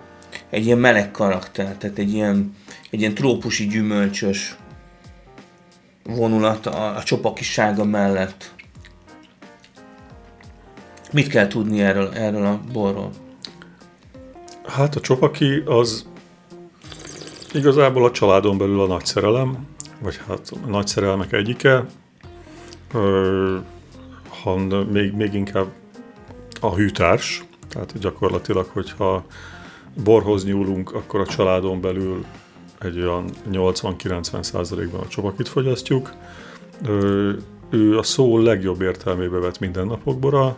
egy 0.50 0.66
ilyen 0.66 0.78
meleg 0.78 1.10
karakter, 1.10 1.76
tehát 1.76 1.98
egy 1.98 2.12
ilyen, 2.12 2.54
egy 2.90 3.00
ilyen 3.00 3.14
trópusi 3.14 3.66
gyümölcsös 3.66 4.56
vonulat 6.04 6.66
a, 6.66 6.96
a 6.96 7.02
csopakisága 7.02 7.84
mellett. 7.84 8.54
Mit 11.12 11.28
kell 11.28 11.46
tudni 11.46 11.82
erről, 11.82 12.12
erről 12.14 12.46
a 12.46 12.60
borról? 12.72 13.10
Hát 14.66 14.96
a 14.96 15.00
csopaki 15.00 15.62
az 15.66 16.06
igazából 17.52 18.04
a 18.04 18.10
családon 18.10 18.58
belül 18.58 18.80
a 18.80 18.86
nagy 18.86 19.04
szerelem, 19.04 19.66
vagy 20.00 20.20
hát 20.26 20.50
a 20.64 20.68
nagy 20.68 20.86
szerelmek 20.86 21.32
egyike, 21.32 21.84
Ö, 22.94 23.56
han, 24.28 24.60
még, 24.92 25.12
még 25.12 25.34
inkább 25.34 25.66
a 26.60 26.74
hűtárs, 26.74 27.44
tehát 27.68 27.98
gyakorlatilag, 27.98 28.66
hogyha 28.72 29.24
borhoz 30.04 30.44
nyúlunk, 30.44 30.94
akkor 30.94 31.20
a 31.20 31.26
családon 31.26 31.80
belül 31.80 32.24
egy 32.78 33.00
olyan 33.00 33.30
80-90 33.50 34.42
százalékban 34.42 35.00
a 35.00 35.08
csopakit 35.08 35.48
fogyasztjuk. 35.48 36.12
Ö, 36.86 37.32
ő 37.70 37.98
a 37.98 38.02
szó 38.02 38.38
legjobb 38.38 38.80
értelmébe 38.80 39.38
vett 39.38 39.58
mindennapokbora, 39.58 40.56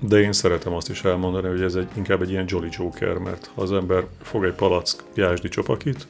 de 0.00 0.20
én 0.20 0.32
szeretem 0.32 0.72
azt 0.72 0.90
is 0.90 1.04
elmondani, 1.04 1.48
hogy 1.48 1.62
ez 1.62 1.74
egy, 1.74 1.88
inkább 1.94 2.22
egy 2.22 2.30
ilyen 2.30 2.44
Jolly 2.48 2.68
Joker, 2.70 3.16
mert 3.16 3.50
ha 3.54 3.62
az 3.62 3.72
ember 3.72 4.06
fog 4.22 4.44
egy 4.44 4.52
palack 4.52 5.04
jásdi 5.14 5.48
csopakit, 5.48 6.06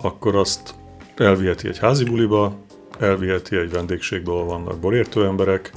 akkor 0.00 0.36
azt 0.36 0.74
elviheti 1.16 1.68
egy 1.68 1.78
házi 1.78 2.04
buliba, 2.04 2.56
elviheti 2.98 3.56
egy 3.56 3.70
vendégségbe, 3.70 4.30
ahol 4.30 4.44
vannak 4.44 4.78
borértő 4.78 5.24
emberek, 5.24 5.72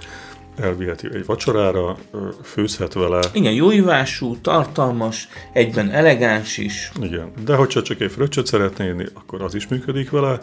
elviheti 0.57 1.07
egy 1.13 1.25
vacsorára, 1.25 1.97
főzhet 2.43 2.93
vele, 2.93 3.19
Igen, 3.33 3.53
jóivású, 3.53 4.37
tartalmas, 4.37 5.27
egyben 5.53 5.89
elegáns 5.89 6.57
is. 6.57 6.91
igen. 7.01 7.31
De 7.45 7.55
hogyha 7.55 7.81
csak 7.81 8.01
egy 8.01 8.11
fröccsöt 8.11 8.45
szeretné 8.45 8.87
inni, 8.87 9.05
akkor 9.13 9.41
az 9.41 9.55
is 9.55 9.67
működik 9.67 10.09
vele. 10.09 10.39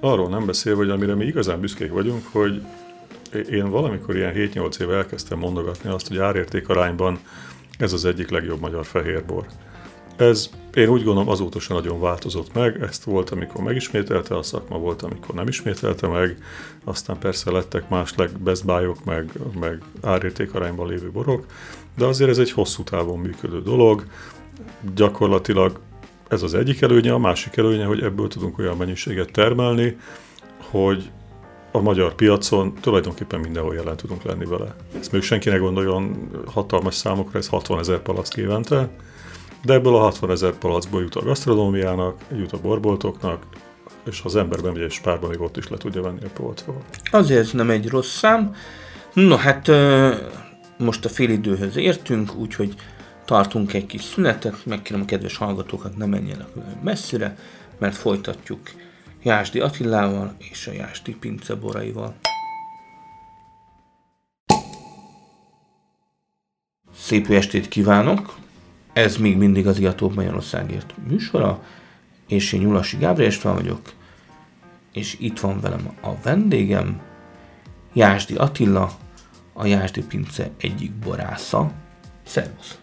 Arról 0.00 0.28
nem 0.28 0.46
beszélve, 0.46 0.78
hogy 0.78 0.90
amire 0.90 1.14
mi 1.14 1.24
igazán 1.24 1.60
büszkék 1.60 1.92
vagyunk, 1.92 2.26
hogy 2.32 2.62
én 3.50 3.70
valamikor 3.70 4.16
ilyen 4.16 4.32
7-8 4.36 4.80
éve 4.80 4.96
elkezdtem 4.96 5.38
mondogatni 5.38 5.90
azt, 5.90 6.08
hogy 6.08 6.18
árérték 6.18 6.68
arányban 6.68 7.18
ez 7.78 7.92
az 7.92 8.04
egyik 8.04 8.30
legjobb 8.30 8.60
magyar 8.60 8.84
fehérbor. 8.84 9.46
Ez 10.20 10.50
én 10.74 10.88
úgy 10.88 11.04
gondolom 11.04 11.28
azóta 11.28 11.60
sem 11.60 11.76
nagyon 11.76 12.00
változott 12.00 12.54
meg, 12.54 12.82
ezt 12.82 13.04
volt, 13.04 13.30
amikor 13.30 13.64
megismételte 13.64 14.36
a 14.36 14.42
szakma, 14.42 14.78
volt, 14.78 15.02
amikor 15.02 15.34
nem 15.34 15.48
ismételte 15.48 16.06
meg, 16.06 16.36
aztán 16.84 17.18
persze 17.18 17.50
lettek 17.50 17.88
más 17.88 18.14
best 18.38 18.64
buy-ok, 18.64 19.04
meg, 19.04 19.30
meg 19.60 19.82
árérték 20.02 20.54
arányban 20.54 20.88
lévő 20.88 21.10
borok, 21.10 21.46
de 21.96 22.04
azért 22.04 22.30
ez 22.30 22.38
egy 22.38 22.50
hosszú 22.50 22.82
távon 22.82 23.18
működő 23.18 23.62
dolog, 23.62 24.04
gyakorlatilag 24.94 25.80
ez 26.28 26.42
az 26.42 26.54
egyik 26.54 26.80
előnye, 26.80 27.12
a 27.12 27.18
másik 27.18 27.56
előnye, 27.56 27.84
hogy 27.84 28.02
ebből 28.02 28.28
tudunk 28.28 28.58
olyan 28.58 28.76
mennyiséget 28.76 29.32
termelni, 29.32 29.96
hogy 30.70 31.10
a 31.72 31.80
magyar 31.80 32.14
piacon 32.14 32.74
tulajdonképpen 32.74 33.40
mindenhol 33.40 33.74
jelen 33.74 33.96
tudunk 33.96 34.22
lenni 34.22 34.44
vele. 34.44 34.74
Ezt 34.98 35.12
még 35.12 35.22
senki 35.22 35.48
ne 35.48 35.56
gondoljon 35.56 36.30
hatalmas 36.46 36.94
számokra, 36.94 37.38
ez 37.38 37.48
60 37.48 37.78
ezer 37.78 37.98
palack 37.98 38.36
évente, 38.36 38.90
de 39.62 39.72
ebből 39.72 39.94
a 39.94 39.98
60 39.98 40.30
ezer 40.30 40.52
palackból 40.52 41.00
jut 41.00 41.14
a 41.14 41.22
gasztronómiának, 41.22 42.20
jut 42.36 42.52
a 42.52 42.60
borboltoknak, 42.60 43.42
és 44.04 44.20
ha 44.20 44.28
az 44.28 44.36
ember 44.36 44.60
bemegy 44.60 44.82
egy 44.82 44.90
spárba, 44.90 45.28
még 45.28 45.40
ott 45.40 45.56
is 45.56 45.68
le 45.68 45.76
tudja 45.76 46.02
venni 46.02 46.24
a 46.24 46.28
polcról. 46.34 46.82
Azért 47.10 47.52
nem 47.52 47.70
egy 47.70 47.88
rossz 47.88 48.16
szám. 48.16 48.54
No 49.12 49.36
hát 49.36 49.70
most 50.78 51.04
a 51.04 51.08
félidőhöz 51.08 51.76
értünk, 51.76 52.34
úgyhogy 52.34 52.74
tartunk 53.24 53.72
egy 53.72 53.86
kis 53.86 54.02
szünetet, 54.02 54.66
megkérem 54.66 55.02
a 55.02 55.04
kedves 55.04 55.36
hallgatókat, 55.36 55.96
ne 55.96 56.06
menjenek 56.06 56.48
messzire, 56.82 57.36
mert 57.78 57.96
folytatjuk 57.96 58.60
Jásdi 59.22 59.60
Attilával 59.60 60.34
és 60.38 60.66
a 60.66 60.72
Jásdi 60.72 61.14
Pince 61.14 61.54
boraival. 61.54 62.14
Szép 66.96 67.30
estét 67.30 67.68
kívánok! 67.68 68.34
Ez 68.92 69.16
még 69.16 69.36
mindig 69.36 69.66
az 69.66 69.78
Iatóbb 69.78 70.14
Magyarországért 70.14 70.94
műsora, 71.08 71.62
és 72.28 72.52
én 72.52 72.60
Nyulasi 72.60 72.96
Gábor 72.96 73.24
István 73.24 73.54
vagyok, 73.54 73.80
és 74.92 75.16
itt 75.20 75.40
van 75.40 75.60
velem 75.60 75.96
a 76.02 76.10
vendégem, 76.22 77.00
Jásdi 77.92 78.34
Attila, 78.34 78.90
a 79.52 79.66
Jásdi 79.66 80.02
Pince 80.02 80.50
egyik 80.60 80.92
borásza. 80.92 81.72
Szervusz! 82.26 82.78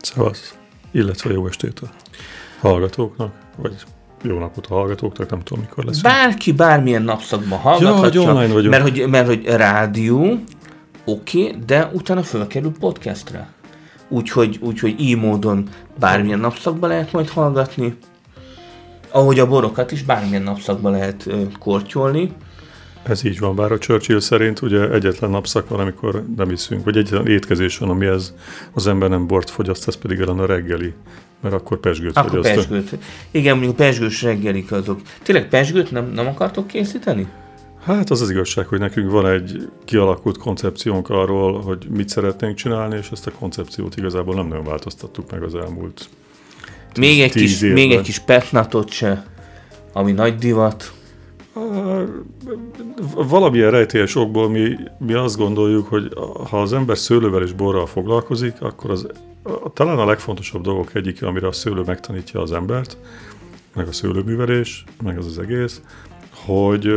Szevasz! 0.00 0.58
Illetve 0.90 1.32
jó 1.32 1.46
estét 1.46 1.80
a 1.80 1.88
hallgatóknak, 2.60 3.34
vagy 3.56 3.74
jó 4.22 4.38
napot 4.38 4.66
a 4.66 4.74
hallgatóknak, 4.74 5.30
nem 5.30 5.40
tudom 5.40 5.64
mikor 5.64 5.84
lesz. 5.84 6.00
Bárki 6.00 6.52
bármilyen 6.52 7.02
napszakban 7.02 7.58
hallgathatja, 7.58 8.20
hogy 8.20 8.28
online 8.36 8.52
vagyunk. 8.52 8.70
mert 8.70 8.82
hogy, 8.82 9.08
mert 9.08 9.26
hogy 9.26 9.44
rádió, 9.44 10.38
oké, 11.04 11.46
okay, 11.46 11.58
de 11.66 11.90
utána 11.92 12.22
fölkerül 12.22 12.72
podcastra. 12.78 13.48
Úgyhogy, 14.08 14.58
úgyhogy 14.60 15.00
így 15.00 15.16
módon 15.16 15.68
bármilyen 15.98 16.38
napszakban 16.38 16.88
lehet 16.88 17.12
majd 17.12 17.28
hallgatni, 17.28 17.96
ahogy 19.10 19.38
a 19.38 19.46
borokat 19.48 19.92
is 19.92 20.02
bármilyen 20.02 20.42
napszakban 20.42 20.92
lehet 20.92 21.28
kortyolni. 21.58 22.32
Ez 23.02 23.24
így 23.24 23.38
van, 23.38 23.56
bár 23.56 23.72
a 23.72 23.78
Churchill 23.78 24.20
szerint 24.20 24.62
ugye 24.62 24.90
egyetlen 24.90 25.30
napszak 25.30 25.68
van, 25.68 25.80
amikor 25.80 26.24
nem 26.36 26.50
iszünk, 26.50 26.84
vagy 26.84 26.96
egyetlen 26.96 27.26
étkezés 27.26 27.78
van, 27.78 27.88
ami 27.90 28.06
ez 28.06 28.34
az 28.72 28.86
ember 28.86 29.08
nem 29.08 29.26
bort 29.26 29.50
fogyaszt, 29.50 29.88
ez 29.88 29.96
pedig 29.96 30.20
ellen 30.20 30.38
a 30.38 30.46
reggeli, 30.46 30.92
mert 31.40 31.54
akkor 31.54 31.80
pesgőt 31.80 32.16
Akkor 32.16 32.30
fogyaszt. 32.30 32.54
pesgőt. 32.54 32.98
Igen, 33.30 33.52
mondjuk 33.56 33.80
a 33.80 33.84
pesgős 33.84 34.22
reggelik 34.22 34.72
azok. 34.72 35.00
Tényleg 35.22 35.48
pesgőt 35.48 35.90
nem, 35.90 36.10
nem 36.14 36.26
akartok 36.26 36.66
készíteni? 36.66 37.26
Hát 37.84 38.10
az 38.10 38.20
az 38.20 38.30
igazság, 38.30 38.66
hogy 38.66 38.78
nekünk 38.78 39.10
van 39.10 39.26
egy 39.26 39.68
kialakult 39.84 40.38
koncepciónk 40.38 41.08
arról, 41.08 41.60
hogy 41.60 41.86
mit 41.90 42.08
szeretnénk 42.08 42.56
csinálni, 42.56 42.96
és 42.96 43.08
ezt 43.10 43.26
a 43.26 43.30
koncepciót 43.30 43.96
igazából 43.96 44.34
nem 44.34 44.46
nagyon 44.46 44.64
változtattuk 44.64 45.30
meg 45.30 45.42
az 45.42 45.54
elmúlt 45.54 46.08
Még 46.98 47.20
egy, 47.20 47.30
tíz 47.30 47.42
kis, 47.42 47.62
évben. 47.62 47.86
még 47.86 47.92
egy 47.92 48.02
kis 48.02 48.18
petnatot 48.18 48.90
se, 48.90 49.26
ami 49.92 50.12
nagy 50.12 50.34
divat. 50.34 50.92
Valamilyen 53.14 53.70
rejtélyes 53.70 54.16
okból 54.16 54.48
mi, 54.48 54.76
mi 54.98 55.12
azt 55.12 55.36
gondoljuk, 55.36 55.88
hogy 55.88 56.12
ha 56.50 56.60
az 56.60 56.72
ember 56.72 56.98
szőlővel 56.98 57.42
és 57.42 57.52
borral 57.52 57.86
foglalkozik, 57.86 58.54
akkor 58.60 58.90
az 58.90 59.06
talán 59.74 59.98
a 59.98 60.06
legfontosabb 60.06 60.62
dolgok 60.62 60.94
egyike, 60.94 61.26
amire 61.26 61.46
a 61.46 61.52
szőlő 61.52 61.82
megtanítja 61.86 62.40
az 62.40 62.52
embert, 62.52 62.96
meg 63.74 63.88
a 63.88 63.92
szőlőművelés, 63.92 64.84
meg 65.02 65.18
az 65.18 65.26
az 65.26 65.38
egész, 65.38 65.80
hogy 66.30 66.88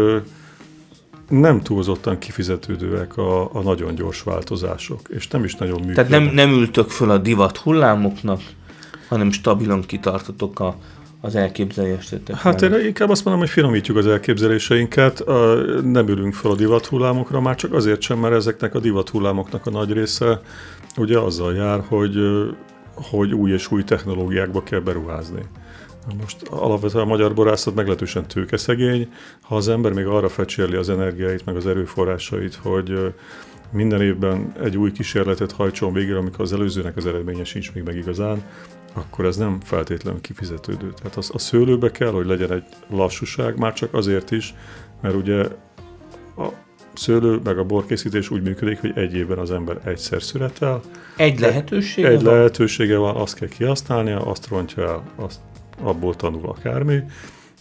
nem 1.30 1.62
túlzottan 1.62 2.18
kifizetődőek 2.18 3.18
a, 3.18 3.56
a 3.56 3.62
nagyon 3.62 3.96
gyors 3.96 4.24
változások, 4.24 5.00
és 5.10 5.28
nem 5.28 5.44
is 5.44 5.56
nagyon 5.56 5.80
működnek. 5.80 6.08
Tehát 6.08 6.24
nem, 6.24 6.34
nem 6.34 6.50
ültök 6.50 6.90
föl 6.90 7.10
a 7.10 7.18
divat 7.18 7.58
hullámoknak, 7.58 8.42
hanem 9.10 9.32
stabilan 9.32 9.82
kitartotok 9.82 10.60
a, 10.60 10.76
az 11.22 11.36
elképzelésetek. 11.36 12.36
Hát 12.36 12.62
én 12.62 12.74
inkább 12.86 13.10
azt 13.10 13.24
mondom, 13.24 13.44
hogy 13.44 13.52
finomítjuk 13.52 13.98
az 13.98 14.08
elképzeléseinket, 14.08 15.24
nem 15.84 16.08
ülünk 16.08 16.34
fel 16.34 16.52
a 16.52 16.56
divat 16.56 16.86
hullámokra, 16.86 17.42
már 17.42 17.56
csak 17.56 17.74
azért 17.74 18.02
sem, 18.02 18.20
mert 18.20 18.34
ezeknek 18.34 18.76
a 18.76 18.80
divat 18.80 19.10
hullámoknak 19.10 19.66
a 19.66 19.70
nagy 19.70 19.92
része 19.92 20.42
ugye 20.98 21.20
azzal 21.20 21.56
jár, 21.56 21.84
hogy, 21.88 22.16
hogy 22.94 23.34
új 23.34 23.52
és 23.52 23.72
új 23.72 23.84
technológiákba 23.84 24.64
kell 24.64 24.80
beruházni. 24.80 25.42
Most 26.22 26.48
alapvetően 26.48 27.04
a 27.04 27.08
magyar 27.08 27.34
borászat 27.34 27.76
meglehetősen 27.76 28.28
tőkeszegény. 28.28 29.10
Ha 29.42 29.56
az 29.56 29.68
ember 29.68 29.92
még 29.92 30.06
arra 30.06 30.30
fecsérli 30.30 30.76
az 30.76 30.90
energiáit, 30.90 31.46
meg 31.46 31.56
az 31.56 31.68
erőforrásait, 31.68 32.56
hogy 32.56 33.14
minden 33.72 34.02
évben 34.02 34.54
egy 34.64 34.78
új 34.78 34.92
kísérletet 34.92 35.52
hajtson 35.52 35.94
végre, 35.94 36.18
amikor 36.18 36.42
az 36.42 36.54
előzőnek 36.54 36.98
az 36.98 37.06
eredménye 37.06 37.44
sincs 37.44 37.74
még 37.74 37.84
meg 37.84 37.96
igazán, 37.96 38.44
akkor 38.94 39.26
ez 39.26 39.38
nem 39.38 39.60
feltétlenül 39.64 40.22
kifizetődő. 40.22 40.94
Tehát 40.94 41.18
az, 41.18 41.30
a 41.34 41.40
szőlőbe 41.40 41.92
kell, 41.92 42.12
hogy 42.12 42.26
legyen 42.26 42.52
egy 42.52 42.64
lassúság, 42.90 43.58
már 43.58 43.74
csak 43.74 43.94
azért 43.94 44.32
is, 44.32 44.54
mert 45.02 45.16
ugye 45.16 45.48
a 46.38 46.48
szőlő 46.94 47.40
meg 47.44 47.58
a 47.58 47.64
borkészítés 47.64 48.30
úgy 48.30 48.42
működik, 48.42 48.80
hogy 48.80 48.92
egy 48.96 49.16
évben 49.16 49.38
az 49.38 49.52
ember 49.52 49.78
egyszer 49.84 50.22
születel. 50.22 50.82
Egy 51.18 51.40
lehetősége 51.40 52.08
Egy 52.08 52.24
van? 52.24 52.34
lehetősége 52.34 52.98
van, 52.98 53.16
azt 53.16 53.36
kell 53.36 53.48
kihasználnia, 53.48 54.26
azt 54.26 54.48
rontja 54.48 54.84
el, 54.84 55.04
azt 55.16 55.40
abból 55.82 56.16
tanul 56.16 56.46
akármi. 56.46 57.04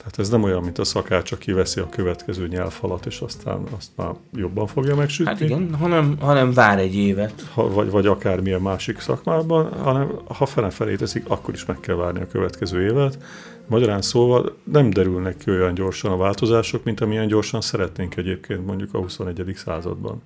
Tehát 0.07 0.19
ez 0.19 0.29
nem 0.29 0.43
olyan, 0.43 0.63
mint 0.63 0.79
a 0.79 0.85
szakács, 0.85 1.33
aki 1.33 1.53
veszi 1.53 1.81
a 1.81 1.89
következő 1.89 2.49
nyelvfalat, 2.49 3.07
és 3.07 3.21
aztán 3.21 3.63
azt 3.77 3.91
már 3.97 4.11
jobban 4.35 4.67
fogja 4.67 4.95
megsütni. 4.95 5.33
Hát 5.33 5.41
igen, 5.41 5.75
hanem, 5.75 6.17
hanem 6.21 6.53
vár 6.53 6.79
egy 6.79 6.95
évet. 6.95 7.47
Ha, 7.53 7.69
vagy, 7.69 7.91
vagy 7.91 8.07
akármilyen 8.07 8.61
másik 8.61 9.01
szakmában, 9.01 9.73
hanem 9.73 10.11
ha 10.25 10.47
fele-felé 10.47 10.97
teszik, 10.97 11.25
akkor 11.29 11.55
is 11.55 11.65
meg 11.65 11.81
kell 11.81 11.95
várni 11.95 12.21
a 12.21 12.27
következő 12.27 12.83
évet. 12.83 13.19
Magyarán 13.67 14.03
szóval 14.03 14.57
nem 14.65 14.91
derülnek 14.91 15.37
ki 15.37 15.51
olyan 15.51 15.75
gyorsan 15.75 16.13
a 16.13 16.17
változások, 16.17 16.85
mint 16.85 17.01
amilyen 17.01 17.27
gyorsan 17.27 17.61
szeretnénk 17.61 18.17
egyébként 18.17 18.67
mondjuk 18.67 18.95
a 18.95 18.99
21. 18.99 19.53
században. 19.57 20.23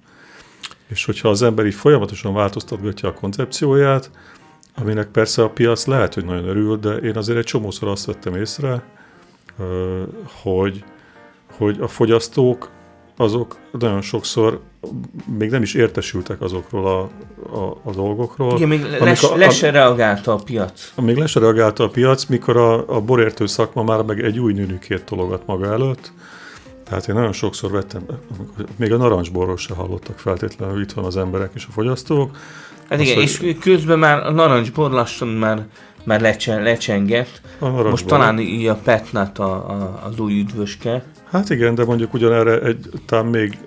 És 0.86 1.04
hogyha 1.04 1.28
az 1.28 1.42
ember 1.42 1.66
így 1.66 1.74
folyamatosan 1.74 2.34
változtatgatja 2.34 3.08
a 3.08 3.14
koncepcióját, 3.14 4.10
aminek 4.76 5.06
persze 5.06 5.42
a 5.42 5.50
piac 5.50 5.86
lehet, 5.86 6.14
hogy 6.14 6.24
nagyon 6.24 6.48
örül, 6.48 6.76
de 6.76 6.94
én 6.94 7.16
azért 7.16 7.38
egy 7.38 7.44
csomószor 7.44 7.88
azt 7.88 8.04
vettem 8.04 8.34
észre, 8.34 8.82
hogy, 10.42 10.84
hogy 11.58 11.80
a 11.80 11.88
fogyasztók 11.88 12.70
azok 13.16 13.56
nagyon 13.78 14.00
sokszor 14.00 14.60
még 15.38 15.50
nem 15.50 15.62
is 15.62 15.74
értesültek 15.74 16.40
azokról 16.40 16.86
a, 16.86 17.00
a, 17.58 17.80
a 17.82 17.90
dolgokról. 17.90 18.56
Igen, 18.56 18.68
még 18.68 18.82
les, 18.82 19.22
a, 19.22 19.36
le 19.36 19.50
se 19.50 19.70
reagálta 19.70 20.32
a 20.32 20.38
piac. 20.44 20.92
Még 21.02 21.16
le 21.16 21.26
se 21.26 21.40
reagálta 21.40 21.84
a 21.84 21.88
piac, 21.88 22.24
mikor 22.24 22.56
a, 22.56 22.96
a 22.96 23.00
borértő 23.00 23.46
szakma 23.46 23.82
már 23.82 24.02
meg 24.02 24.24
egy 24.24 24.38
új 24.38 24.52
nőnükét 24.52 25.04
tologat 25.04 25.42
maga 25.46 25.66
előtt. 25.72 26.12
Tehát 26.84 27.08
én 27.08 27.14
nagyon 27.14 27.32
sokszor 27.32 27.70
vettem, 27.70 28.02
még 28.76 28.92
a 28.92 28.96
narancsborról 28.96 29.56
se 29.56 29.74
hallottak 29.74 30.18
feltétlenül, 30.18 30.82
itt 30.82 30.92
van 30.92 31.04
az 31.04 31.16
emberek 31.16 31.50
és 31.54 31.66
a 31.68 31.72
fogyasztók, 31.72 32.36
Hát 32.90 33.00
igen, 33.00 33.18
és 33.18 33.56
közben 33.60 33.98
már 33.98 34.26
a 34.26 34.30
narancsbor 34.30 34.90
lassan 34.90 35.28
már, 35.28 35.66
már 36.04 36.20
lecsen, 36.20 36.62
lecsengett. 36.62 37.40
Most 37.58 38.06
talán 38.06 38.38
így 38.38 38.66
a 38.66 38.74
Petnat 38.74 39.38
a, 39.38 39.70
a, 39.70 40.02
az 40.04 40.18
új 40.18 40.40
üdvöske. 40.40 41.04
Hát 41.30 41.50
igen, 41.50 41.74
de 41.74 41.84
mondjuk 41.84 42.14
ugyanerre 42.14 42.60
egy 42.60 42.88
talán 43.06 43.26
még 43.26 43.58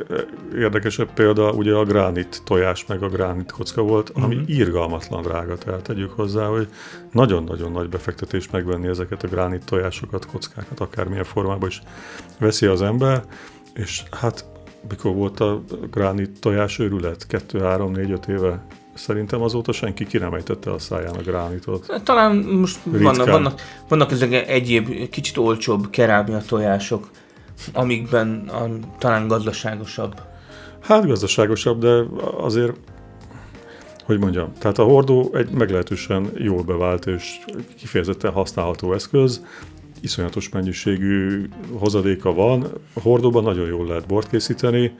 érdekesebb 0.55 1.13
példa, 1.13 1.51
ugye 1.51 1.73
a 1.73 1.83
gránit 1.83 2.41
tojás 2.45 2.85
meg 2.87 3.03
a 3.03 3.09
gránit 3.09 3.51
kocka 3.51 3.81
volt, 3.81 4.11
ami 4.13 4.35
uh-huh. 4.35 4.49
írgalmatlan 4.49 5.21
drága, 5.21 5.57
tehát 5.57 5.81
tegyük 5.81 6.11
hozzá, 6.11 6.45
hogy 6.45 6.67
nagyon-nagyon 7.11 7.71
nagy 7.71 7.89
befektetés 7.89 8.49
megvenni 8.49 8.87
ezeket 8.87 9.23
a 9.23 9.27
gránit 9.27 9.65
tojásokat, 9.65 10.25
kockákat, 10.25 10.79
akármilyen 10.79 11.23
formában 11.23 11.69
is 11.69 11.81
veszi 12.39 12.65
az 12.65 12.81
ember, 12.81 13.23
és 13.73 14.03
hát 14.11 14.45
mikor 14.89 15.13
volt 15.13 15.39
a 15.39 15.63
gránit 15.91 16.39
tojás 16.39 16.79
őrület? 16.79 17.27
2, 17.27 17.59
3, 17.59 17.91
4, 17.91 18.11
5 18.11 18.27
éve 18.27 18.65
Szerintem 18.93 19.41
azóta 19.41 19.71
senki 19.71 20.05
ki 20.05 20.17
nem 20.17 20.33
ejtette 20.33 20.71
a 20.71 20.79
száján 20.79 21.15
a 21.15 21.21
gránitot. 21.21 22.01
Talán 22.03 22.35
most 22.35 22.79
vannak, 22.83 23.27
vannak, 23.27 23.61
vannak 23.87 24.11
ezek 24.11 24.47
egyéb 24.49 25.09
kicsit 25.09 25.37
olcsóbb 25.37 25.89
kerámia 25.89 26.41
tojások, 26.47 27.09
amikben 27.73 28.47
a, 28.47 28.87
talán 28.97 29.27
gazdaságosabb. 29.27 30.21
Hát 30.81 31.05
gazdaságosabb, 31.05 31.79
de 31.79 32.03
azért, 32.37 32.73
hogy 34.05 34.19
mondjam, 34.19 34.53
tehát 34.59 34.77
a 34.77 34.83
hordó 34.83 35.31
egy 35.33 35.49
meglehetősen 35.49 36.31
jól 36.37 36.63
bevált 36.63 37.05
és 37.05 37.39
kifejezetten 37.77 38.31
használható 38.31 38.93
eszköz, 38.93 39.45
iszonyatos 40.01 40.49
mennyiségű 40.49 41.49
hozadéka 41.73 42.33
van, 42.33 42.65
a 42.93 42.99
hordóban 42.99 43.43
nagyon 43.43 43.67
jól 43.67 43.87
lehet 43.87 44.07
bort 44.07 44.29
készíteni, 44.29 44.95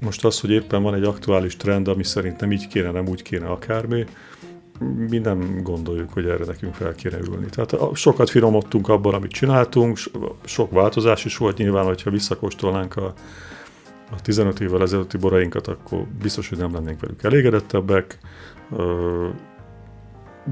most 0.00 0.24
az, 0.24 0.40
hogy 0.40 0.50
éppen 0.50 0.82
van 0.82 0.94
egy 0.94 1.04
aktuális 1.04 1.56
trend, 1.56 1.88
ami 1.88 2.04
szerint 2.04 2.40
nem 2.40 2.52
így 2.52 2.68
kéne, 2.68 2.90
nem 2.90 3.08
úgy 3.08 3.22
kéne 3.22 3.46
akármi, 3.46 4.04
mi 5.08 5.18
nem 5.18 5.60
gondoljuk, 5.62 6.12
hogy 6.12 6.26
erre 6.26 6.44
nekünk 6.44 6.74
fel 6.74 6.94
kéne 6.94 7.18
ülni. 7.18 7.46
Tehát 7.50 7.96
sokat 7.96 8.30
finomodtunk 8.30 8.88
abban, 8.88 9.14
amit 9.14 9.30
csináltunk, 9.30 9.98
sok 10.44 10.70
változás 10.70 11.24
is 11.24 11.36
volt 11.36 11.58
nyilván, 11.58 11.84
hogyha 11.84 12.10
visszakóstolnánk 12.10 12.96
a, 12.96 13.14
a 14.10 14.20
15 14.22 14.60
évvel 14.60 14.82
ezelőtti 14.82 15.16
borainkat, 15.16 15.66
akkor 15.66 16.06
biztos, 16.22 16.48
hogy 16.48 16.58
nem 16.58 16.72
lennénk 16.72 17.00
velük 17.00 17.22
elégedettebbek, 17.22 18.18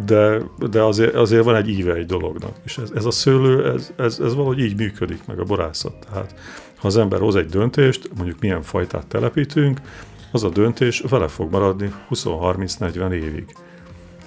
de, 0.05 0.39
de 0.71 0.83
azért, 0.83 1.15
azért 1.15 1.45
van 1.45 1.55
egy 1.55 1.69
íve 1.69 1.95
egy 1.95 2.07
dolognak. 2.07 2.57
És 2.65 2.79
ez, 2.79 2.91
ez 2.95 3.05
a 3.05 3.11
szőlő, 3.11 3.73
ez, 3.73 3.93
ez, 3.97 4.19
ez 4.19 4.35
valahogy 4.35 4.59
így 4.59 4.77
működik 4.77 5.27
meg 5.27 5.39
a 5.39 5.45
borászat. 5.45 5.95
Tehát 6.11 6.35
ha 6.77 6.87
az 6.87 6.97
ember 6.97 7.21
hoz 7.21 7.37
egy 7.37 7.47
döntést, 7.47 8.11
mondjuk 8.17 8.41
milyen 8.41 8.63
fajtát 8.63 9.07
telepítünk, 9.07 9.81
az 10.33 10.45
a 10.45 10.49
döntés 10.49 11.03
vele 11.09 11.29
fog 11.29 11.51
maradni 11.51 11.93
20-30-40 12.11 13.13
évig. 13.13 13.57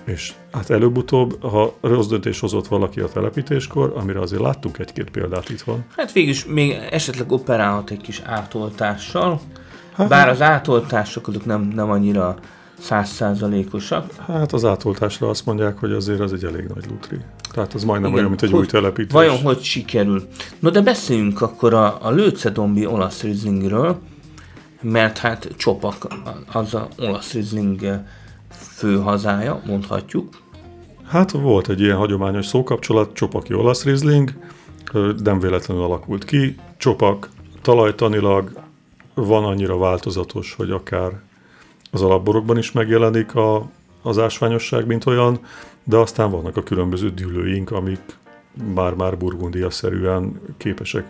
És 0.04 0.34
hát 0.52 0.70
előbb-utóbb, 0.70 1.42
ha 1.42 1.74
rossz 1.82 2.08
döntés 2.08 2.40
hozott 2.40 2.68
valaki 2.68 3.00
a 3.00 3.08
telepítéskor, 3.08 3.94
amire 3.96 4.20
azért 4.20 4.42
láttunk 4.42 4.78
egy-két 4.78 5.10
példát 5.10 5.50
itthon. 5.50 5.84
Hát 5.96 6.12
végülis 6.12 6.46
még 6.46 6.72
esetleg 6.92 7.32
operálhat 7.32 7.92
egy 7.92 8.02
kis 8.02 8.22
átoltással, 8.26 9.42
hát, 9.94 10.08
bár 10.08 10.30
az 10.30 10.42
átoltások 10.42 11.28
azok 11.28 11.46
nem, 11.46 11.62
nem 11.62 11.90
annyira 11.90 12.38
százszázalékosak. 12.80 14.16
Hát 14.16 14.54
az 14.54 14.66
átoltásra 14.66 15.30
azt 15.30 15.46
mondják, 15.46 15.78
hogy 15.78 15.92
azért 15.92 16.20
az 16.20 16.34
egy 16.34 16.44
elég 16.44 16.66
nagy 16.74 16.86
lutri. 16.90 17.18
Tehát 17.52 17.74
az 17.74 17.84
majdnem 17.84 18.10
Igen, 18.10 18.20
olyan, 18.20 18.30
mint 18.30 18.42
egy 18.42 18.52
hogy, 18.52 18.60
új 18.60 18.66
telepítés. 18.66 19.12
Vajon 19.12 19.38
hogy 19.42 19.62
sikerül? 19.62 20.28
No 20.60 20.70
de 20.70 20.82
beszéljünk 20.82 21.42
akkor 21.42 21.74
a, 21.74 22.06
a 22.06 22.12
Lőcedombi 22.12 22.86
olasz 22.86 23.22
Rieslingről, 23.22 24.00
mert 24.82 25.18
hát 25.18 25.48
Csopak 25.58 26.08
az 26.52 26.74
a 26.74 26.88
olasz 26.98 27.34
Riesling 27.34 28.02
fő 28.50 29.00
hazája, 29.00 29.62
mondhatjuk. 29.66 30.30
Hát 31.08 31.32
volt 31.32 31.70
egy 31.70 31.82
ilyen 31.82 31.98
hagyományos 31.98 32.46
szókapcsolat, 32.46 33.14
Csopaki 33.14 33.54
olasz 33.54 33.84
Riesling, 33.84 34.34
nem 35.24 35.40
véletlenül 35.40 35.84
alakult 35.84 36.26
ki. 36.26 36.56
Csopak 36.78 37.30
talajtanilag 37.62 38.52
van 39.14 39.44
annyira 39.44 39.78
változatos, 39.78 40.54
hogy 40.58 40.72
akár 40.72 41.22
az 41.92 42.02
alapborokban 42.02 42.58
is 42.58 42.72
megjelenik 42.72 43.36
a, 43.36 43.70
az 44.02 44.18
ásványosság, 44.18 44.86
mint 44.86 45.06
olyan, 45.06 45.40
de 45.84 45.98
aztán 45.98 46.32
vannak 46.32 46.58
a 46.58 46.64
különböző 46.64 47.10
dűlőink, 47.10 47.72
amik 47.72 48.00
már-már 48.74 49.18
burgundia-szerűen 49.18 50.42
képesek 50.58 51.06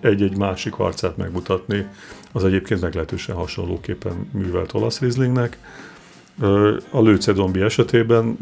egy-egy 0.00 0.36
másik 0.36 0.78
arcát 0.78 1.16
megmutatni, 1.16 1.86
az 2.32 2.44
egyébként 2.44 2.80
meglehetősen 2.80 3.36
hasonlóképpen 3.36 4.30
művelt 4.32 4.74
olasz 4.74 5.00
rizlingnek. 5.00 5.58
A 6.90 7.00
lőcedombi 7.00 7.60
esetében 7.60 8.38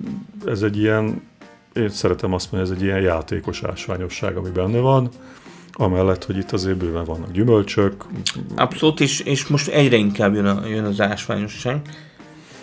ez 0.46 0.62
egy 0.62 0.76
ilyen, 0.76 1.22
én 1.72 1.88
szeretem 1.88 2.32
azt 2.32 2.52
mondani, 2.52 2.72
ez 2.72 2.78
egy 2.78 2.84
ilyen 2.84 3.00
játékos 3.00 3.62
ásványosság, 3.62 4.36
ami 4.36 4.50
benne 4.50 4.78
van, 4.78 5.08
amellett, 5.76 6.24
hogy 6.24 6.36
itt 6.36 6.52
azért 6.52 6.76
bőven 6.76 7.04
vannak 7.04 7.32
gyümölcsök. 7.32 8.04
Abszolút, 8.56 9.00
és, 9.00 9.20
és 9.20 9.46
most 9.46 9.68
egyre 9.68 9.96
inkább 9.96 10.34
jön, 10.34 10.46
a, 10.46 10.66
jön 10.66 10.84
az 10.84 11.00
ásványosság. 11.00 11.80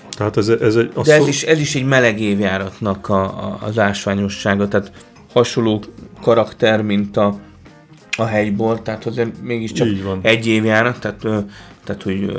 Tehát 0.10 0.38
ez, 0.38 0.49
ez 0.49 0.76
egy... 0.76 0.91
De 1.04 1.13
ez, 1.13 1.21
szó... 1.21 1.28
is, 1.28 1.43
ez 1.43 1.60
is 1.60 1.76
egy 1.76 1.86
meleg 1.86 2.21
évjáratnak 2.21 3.10
a, 3.10 3.23
a, 3.23 3.58
az 3.62 3.80
ásványossága, 3.80 4.67
tehát 4.67 4.91
hasonló 5.34 5.84
karakter, 6.21 6.82
mint 6.82 7.17
a, 7.17 7.39
a 8.17 8.23
hegybor, 8.23 8.82
tehát 8.82 9.06
azért 9.06 9.41
mégiscsak 9.41 9.88
Így 9.88 10.04
van. 10.04 10.19
egy 10.21 10.47
évjárat, 10.47 10.99
tehát, 10.99 11.19
tehát 11.84 12.04
hogy 12.04 12.38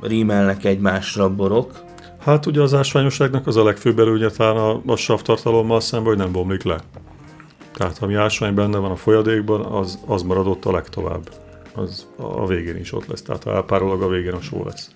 rímelnek 0.00 0.64
egymásra 0.64 1.34
borok. 1.34 1.72
Hát 2.18 2.46
ugye 2.46 2.60
az 2.60 2.74
ásványosságnak 2.74 3.46
az 3.46 3.56
a 3.56 3.64
legfőbb 3.64 3.98
előnye 3.98 4.28
talán 4.28 4.56
a, 4.56 4.92
a 4.92 4.96
savtartalommal 4.96 5.80
szemben, 5.80 6.08
hogy 6.08 6.22
nem 6.22 6.32
bomlik 6.32 6.62
le. 6.62 6.80
Tehát 7.80 7.98
ami 7.98 8.14
ásvány 8.14 8.54
benne 8.54 8.78
van 8.78 8.90
a 8.90 8.96
folyadékban, 8.96 9.60
az, 9.60 9.98
az 10.06 10.22
maradott 10.22 10.64
a 10.64 10.72
legtovább. 10.72 11.30
Az 11.74 12.06
a 12.16 12.46
végén 12.46 12.76
is 12.76 12.92
ott 12.92 13.06
lesz, 13.06 13.22
tehát 13.22 13.46
elpárolog 13.46 14.02
a 14.02 14.08
végén 14.08 14.32
a 14.32 14.40
só 14.40 14.64
lesz. 14.64 14.90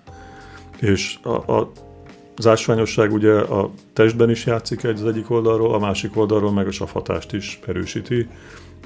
És 0.81 1.18
a, 1.23 1.29
a, 1.29 1.73
az 2.37 2.47
ásványosság 2.47 3.12
ugye 3.12 3.33
a 3.33 3.70
testben 3.92 4.31
is 4.31 4.47
játszik 4.47 4.83
egy 4.83 5.01
az 5.01 5.07
egyik 5.07 5.31
oldalról, 5.31 5.75
a 5.75 5.79
másik 5.79 6.16
oldalról 6.16 6.53
meg 6.53 6.66
a 6.66 6.70
savhatást 6.70 7.33
is 7.33 7.61
erősíti. 7.66 8.29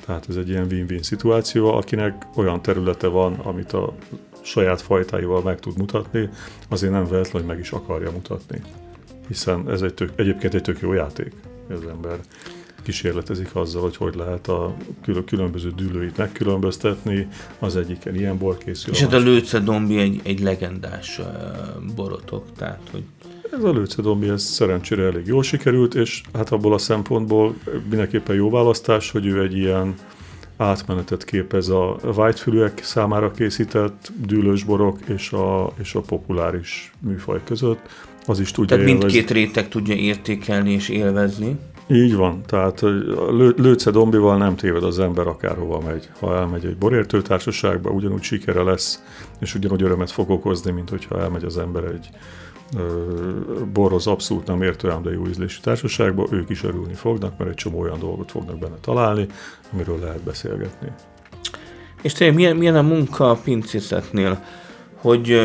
Tehát 0.04 0.26
ez 0.28 0.36
egy 0.36 0.48
ilyen 0.48 0.66
win-win 0.70 1.02
szituáció, 1.02 1.72
akinek 1.72 2.26
olyan 2.34 2.62
területe 2.62 3.06
van, 3.06 3.34
amit 3.34 3.72
a 3.72 3.94
saját 4.40 4.80
fajtáival 4.80 5.42
meg 5.42 5.60
tud 5.60 5.78
mutatni, 5.78 6.28
azért 6.68 6.92
nem 6.92 7.04
véletlen, 7.04 7.32
hogy 7.32 7.50
meg 7.50 7.58
is 7.58 7.70
akarja 7.70 8.10
mutatni. 8.10 8.60
Hiszen 9.28 9.70
ez 9.70 9.82
egy 9.82 9.94
tök, 9.94 10.10
egyébként 10.16 10.54
egy 10.54 10.62
tök 10.62 10.80
jó 10.80 10.92
játék, 10.92 11.32
az 11.70 11.86
ember 11.86 12.18
kísérletezik 12.88 13.54
azzal, 13.54 13.82
hogy 13.82 13.96
hogy 13.96 14.14
lehet 14.14 14.48
a 14.48 14.76
különböző 15.26 15.72
dűlőit 15.76 16.16
megkülönböztetni, 16.16 17.28
az 17.58 17.76
egyiken 17.76 18.14
ilyen 18.14 18.38
bor 18.38 18.58
készül. 18.58 18.92
És 18.92 19.00
hát 19.00 19.12
a 19.12 19.18
Lőce 19.18 19.58
Dombi 19.58 19.98
egy, 19.98 20.20
egy 20.24 20.40
legendás 20.40 21.20
borotok, 21.96 22.44
tehát 22.56 22.80
hogy... 22.90 23.02
Ez 23.52 23.64
a 23.64 23.72
Lőce 23.72 24.02
Dombi, 24.02 24.28
ez 24.28 24.42
szerencsére 24.42 25.02
elég 25.02 25.26
jól 25.26 25.42
sikerült, 25.42 25.94
és 25.94 26.22
hát 26.32 26.50
abból 26.50 26.74
a 26.74 26.78
szempontból 26.78 27.54
mindenképpen 27.88 28.36
jó 28.36 28.50
választás, 28.50 29.10
hogy 29.10 29.26
ő 29.26 29.42
egy 29.42 29.56
ilyen 29.56 29.94
átmenetet 30.56 31.24
képez 31.24 31.68
a 31.68 31.96
whitefülűek 32.02 32.84
számára 32.84 33.30
készített 33.30 34.12
dűlős 34.26 34.64
borok 34.64 34.98
és 35.06 35.32
a, 35.32 35.72
és 35.80 35.94
a 35.94 36.00
populáris 36.00 36.92
műfaj 36.98 37.40
között. 37.44 37.80
Az 38.26 38.40
is 38.40 38.50
tudja 38.50 38.76
Tehát 38.76 38.90
élvezni. 38.90 39.12
mindkét 39.12 39.36
réteg 39.36 39.68
tudja 39.68 39.94
értékelni 39.94 40.72
és 40.72 40.88
élvezni. 40.88 41.56
Így 41.90 42.16
van, 42.16 42.42
tehát 42.46 42.80
lő, 42.80 43.54
Lőce 43.56 43.90
Dombival 43.90 44.36
nem 44.36 44.56
téved 44.56 44.82
az 44.82 44.98
ember 44.98 45.26
akárhova 45.26 45.80
megy. 45.80 46.08
Ha 46.20 46.36
elmegy 46.36 46.64
egy 46.64 46.76
borértő 46.76 47.22
társaságba, 47.22 47.90
ugyanúgy 47.90 48.22
sikere 48.22 48.62
lesz, 48.62 49.02
és 49.40 49.54
ugyanúgy 49.54 49.82
örömet 49.82 50.10
fog 50.10 50.30
okozni, 50.30 50.70
mint 50.70 50.90
hogyha 50.90 51.20
elmegy 51.20 51.44
az 51.44 51.58
ember 51.58 51.84
egy 51.84 52.08
borhoz 53.72 54.06
abszolút 54.06 54.46
nem 54.46 54.62
értő, 54.62 54.90
ám 54.90 55.02
de 55.02 55.10
jó 55.10 55.26
ízlési 55.26 55.60
társaságba, 55.60 56.26
ők 56.30 56.48
is 56.48 56.64
örülni 56.64 56.94
fognak, 56.94 57.38
mert 57.38 57.50
egy 57.50 57.56
csomó 57.56 57.80
olyan 57.80 57.98
dolgot 57.98 58.30
fognak 58.30 58.58
benne 58.58 58.76
találni, 58.80 59.26
amiről 59.72 59.98
lehet 59.98 60.22
beszélgetni. 60.22 60.88
És 62.02 62.12
tényleg 62.12 62.36
milyen, 62.36 62.56
milyen 62.56 62.76
a 62.76 62.82
munka 62.82 63.30
a 63.30 63.38
pincészetnél? 63.44 64.44
Hogy, 64.94 65.40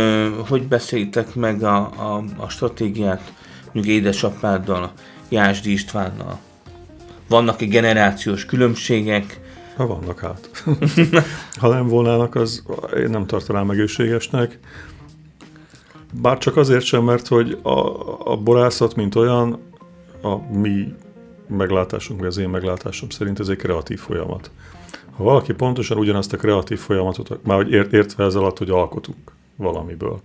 hogy 0.48 0.68
beszéljtek 0.68 1.36
meg 1.36 1.64
a, 1.64 1.78
a, 1.78 2.24
a 2.38 2.50
stratégiát 2.50 3.34
mondjuk 3.72 3.96
édesapáddal, 3.96 4.92
Jásdi 5.30 5.72
Istvánnal? 5.72 6.40
Vannak-e 7.28 7.66
generációs 7.66 8.46
különbségek? 8.46 9.40
Ha 9.76 9.88
vannak 9.88 10.20
hát. 10.20 10.64
ha 11.62 11.68
nem 11.68 11.88
volnának, 11.88 12.36
az 12.36 12.64
én 12.98 13.10
nem 13.10 13.26
tartanám 13.26 13.70
egészségesnek. 13.70 14.60
Bár 16.22 16.38
csak 16.38 16.58
azért 16.58 16.84
sem, 16.84 17.04
mert 17.04 17.28
hogy 17.28 17.58
a, 17.62 17.78
a 18.32 18.38
borászat, 18.38 18.96
mint 18.96 19.16
olyan, 19.16 19.60
a 20.22 20.38
mi 20.58 20.94
meglátásunk, 21.48 22.20
vagy 22.20 22.28
az 22.28 22.38
én 22.38 22.50
meglátásom 22.50 23.10
szerint 23.10 23.40
ez 23.40 23.48
egy 23.48 23.58
kreatív 23.58 24.00
folyamat. 24.00 24.52
Ha 25.16 25.24
valaki 25.24 25.54
pontosan 25.54 25.98
ugyanazt 25.98 26.34
a 26.34 26.38
kreatív 26.38 26.80
folyamatot, 26.80 27.44
már 27.44 27.58
hogy 27.58 27.72
ért, 27.72 27.94
értve 27.94 28.24
ez 28.24 28.36
alatt, 28.36 28.58
hogy 28.58 28.70
alkotunk 28.70 29.32
valamiből. 29.56 30.22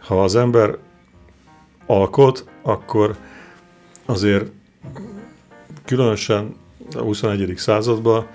Ha 0.00 0.22
az 0.22 0.36
ember 0.36 0.78
alkot, 1.86 2.44
akkor 2.62 3.16
azért 4.04 4.50
különösen 5.84 6.54
a 6.94 7.00
21. 7.00 7.52
században 7.56 8.26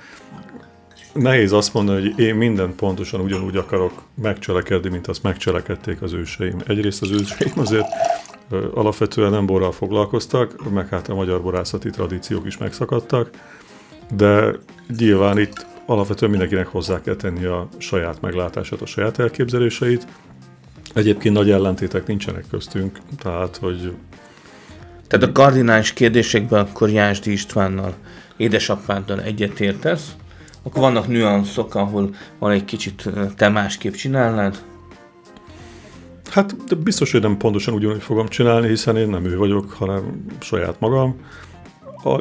nehéz 1.14 1.52
azt 1.52 1.74
mondani, 1.74 2.02
hogy 2.02 2.20
én 2.20 2.36
mindent 2.36 2.76
pontosan 2.76 3.20
ugyanúgy 3.20 3.58
akarok 3.58 4.04
megcselekedni, 4.22 4.90
mint 4.90 5.08
azt 5.08 5.24
megcselekedték 5.24 6.02
az 6.02 6.14
őseim. 6.14 6.62
Egyrészt 6.68 7.02
az 7.02 7.12
őseim 7.12 7.54
azért 7.56 7.88
alapvetően 8.74 9.32
nem 9.32 9.46
borral 9.46 9.72
foglalkoztak, 9.72 10.70
meg 10.72 10.88
hát 10.88 11.10
a 11.10 11.16
magyar 11.16 11.42
borászati 11.42 11.90
tradíciók 11.90 12.46
is 12.46 12.58
megszakadtak, 12.58 13.30
de 14.16 14.56
nyilván 14.98 15.40
itt 15.40 15.66
alapvetően 15.86 16.32
mindenkinek 16.32 16.68
hozzá 16.68 17.02
kell 17.02 17.16
tenni 17.16 17.46
a 17.46 17.68
saját 17.78 18.22
meglátását, 18.22 18.82
a 18.82 18.86
saját 18.86 19.20
elképzeléseit. 19.20 20.08
Egyébként 20.94 21.36
nagy 21.36 21.52
ellentétek 21.52 22.08
nincsenek 22.08 22.46
köztünk, 22.50 23.00
tehát 23.18 23.58
hogy... 23.58 23.94
Tehát 25.08 25.28
a 25.28 25.32
kardinális 25.32 25.94
kérdésekben 25.94 26.60
akkor 26.60 26.90
Jásdi 26.90 27.32
Istvánnal, 27.32 27.94
édesapáddal 28.38 29.22
egyetértesz, 29.22 30.16
akkor 30.64 30.82
vannak 30.82 31.08
nüanszok, 31.08 31.76
ahol 31.76 32.16
van 32.40 32.52
egy 32.52 32.66
kicsit 32.66 33.10
te 33.36 33.50
másképp 33.50 33.94
csinálnád? 33.94 34.64
Hát 36.30 36.66
de 36.66 36.76
biztos, 36.76 37.12
hogy 37.12 37.22
nem 37.22 37.38
pontosan 37.38 37.74
ugyanúgy 37.74 38.02
fogom 38.02 38.28
csinálni, 38.28 38.68
hiszen 38.68 38.98
én 38.98 39.10
nem 39.10 39.26
ő 39.26 39.38
vagyok, 39.38 39.72
hanem 39.72 40.26
saját 40.40 40.80
magam. 40.80 41.16
A, 42.04 42.20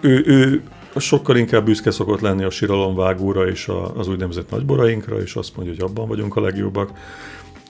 ő, 0.00 0.22
ő 0.26 0.62
sokkal 0.96 1.36
inkább 1.36 1.64
büszke 1.64 1.90
szokott 1.90 2.20
lenni 2.20 2.44
a 2.44 2.50
siralomvágóra 2.50 3.48
és 3.48 3.68
a, 3.68 3.96
az 3.96 4.08
úgynevezett 4.08 4.50
nagyborainkra, 4.50 5.20
és 5.20 5.34
azt 5.34 5.56
mondja, 5.56 5.74
hogy 5.74 5.90
abban 5.90 6.08
vagyunk 6.08 6.36
a 6.36 6.40
legjobbak. 6.40 6.90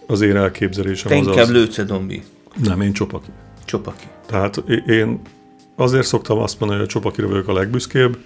Az 0.06 0.20
én 0.20 0.36
elképzelésem 0.36 1.10
Te 1.10 1.18
az 1.18 1.26
inkább 1.26 1.44
az... 1.44 1.50
Lőce 1.50 1.84
Dombi. 1.84 2.22
Nem, 2.62 2.80
én 2.80 2.92
Csopaki. 2.92 3.30
Csopaki. 3.64 4.06
Tehát 4.26 4.56
én 4.86 5.20
azért 5.76 6.06
szoktam 6.06 6.38
azt 6.38 6.60
mondani, 6.60 6.80
hogy 6.80 6.88
a 6.88 6.92
Csopakira 6.92 7.28
vagyok 7.28 7.48
a 7.48 7.52
legbüszkébb, 7.52 8.18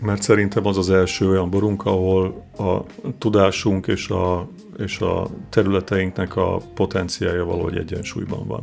mert 0.00 0.22
szerintem 0.22 0.66
az 0.66 0.78
az 0.78 0.90
első 0.90 1.28
olyan 1.28 1.50
borunk, 1.50 1.86
ahol 1.86 2.44
a 2.58 2.76
tudásunk 3.18 3.86
és 3.86 4.08
a, 4.08 4.48
és 4.78 4.98
a 4.98 5.26
területeinknek 5.48 6.36
a 6.36 6.60
potenciája 6.74 7.44
valahogy 7.44 7.76
egyensúlyban 7.76 8.46
van. 8.46 8.60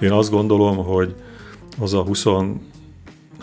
Én 0.00 0.12
azt 0.12 0.30
gondolom, 0.30 0.76
hogy 0.76 1.14
az 1.78 1.94
a 1.94 2.04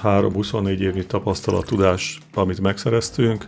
23-24 0.02 0.78
évnyi 0.78 1.06
tapasztalat, 1.06 1.65
tudás, 1.65 2.19
amit 2.34 2.62
megszereztünk, 2.62 3.48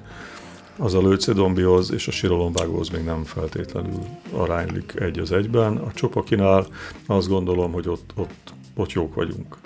az 0.78 0.94
a 0.94 1.02
lőcedombihoz 1.02 1.92
és 1.92 2.08
a 2.08 2.12
siralomvágóhoz 2.12 2.90
még 2.90 3.04
nem 3.04 3.24
feltétlenül 3.24 4.00
aránylik 4.32 4.94
egy 5.00 5.20
az 5.20 5.32
egyben. 5.32 5.78
A 5.78 5.92
csopakinál 5.92 6.68
azt 7.06 7.28
gondolom, 7.28 7.72
hogy 7.72 7.90
ott, 7.90 8.12
ott, 8.16 8.54
ott 8.76 8.92
jók 8.92 9.16
vagyunk. 9.16 9.58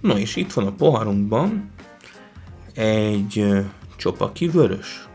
Na 0.00 0.18
és 0.18 0.36
itt 0.36 0.52
van 0.52 0.66
a 0.66 0.72
poharunkban 0.72 1.70
egy 2.74 3.46
csopaki 3.96 4.48
vörös, 4.48 5.08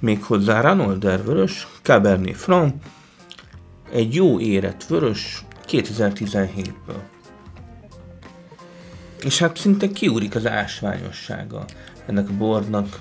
méghozzá 0.00 0.60
Ranolder 0.60 1.24
vörös, 1.24 1.66
Cabernet 1.82 2.36
Franc, 2.36 2.74
egy 3.92 4.14
jó 4.14 4.40
érett 4.40 4.84
vörös 4.84 5.44
2017-ből. 5.68 7.02
És 9.24 9.38
hát 9.38 9.56
szinte 9.56 9.88
kiúrik 9.88 10.34
az 10.34 10.46
ásványossága 10.46 11.64
ennek 12.06 12.28
a 12.28 12.36
bornak. 12.36 13.00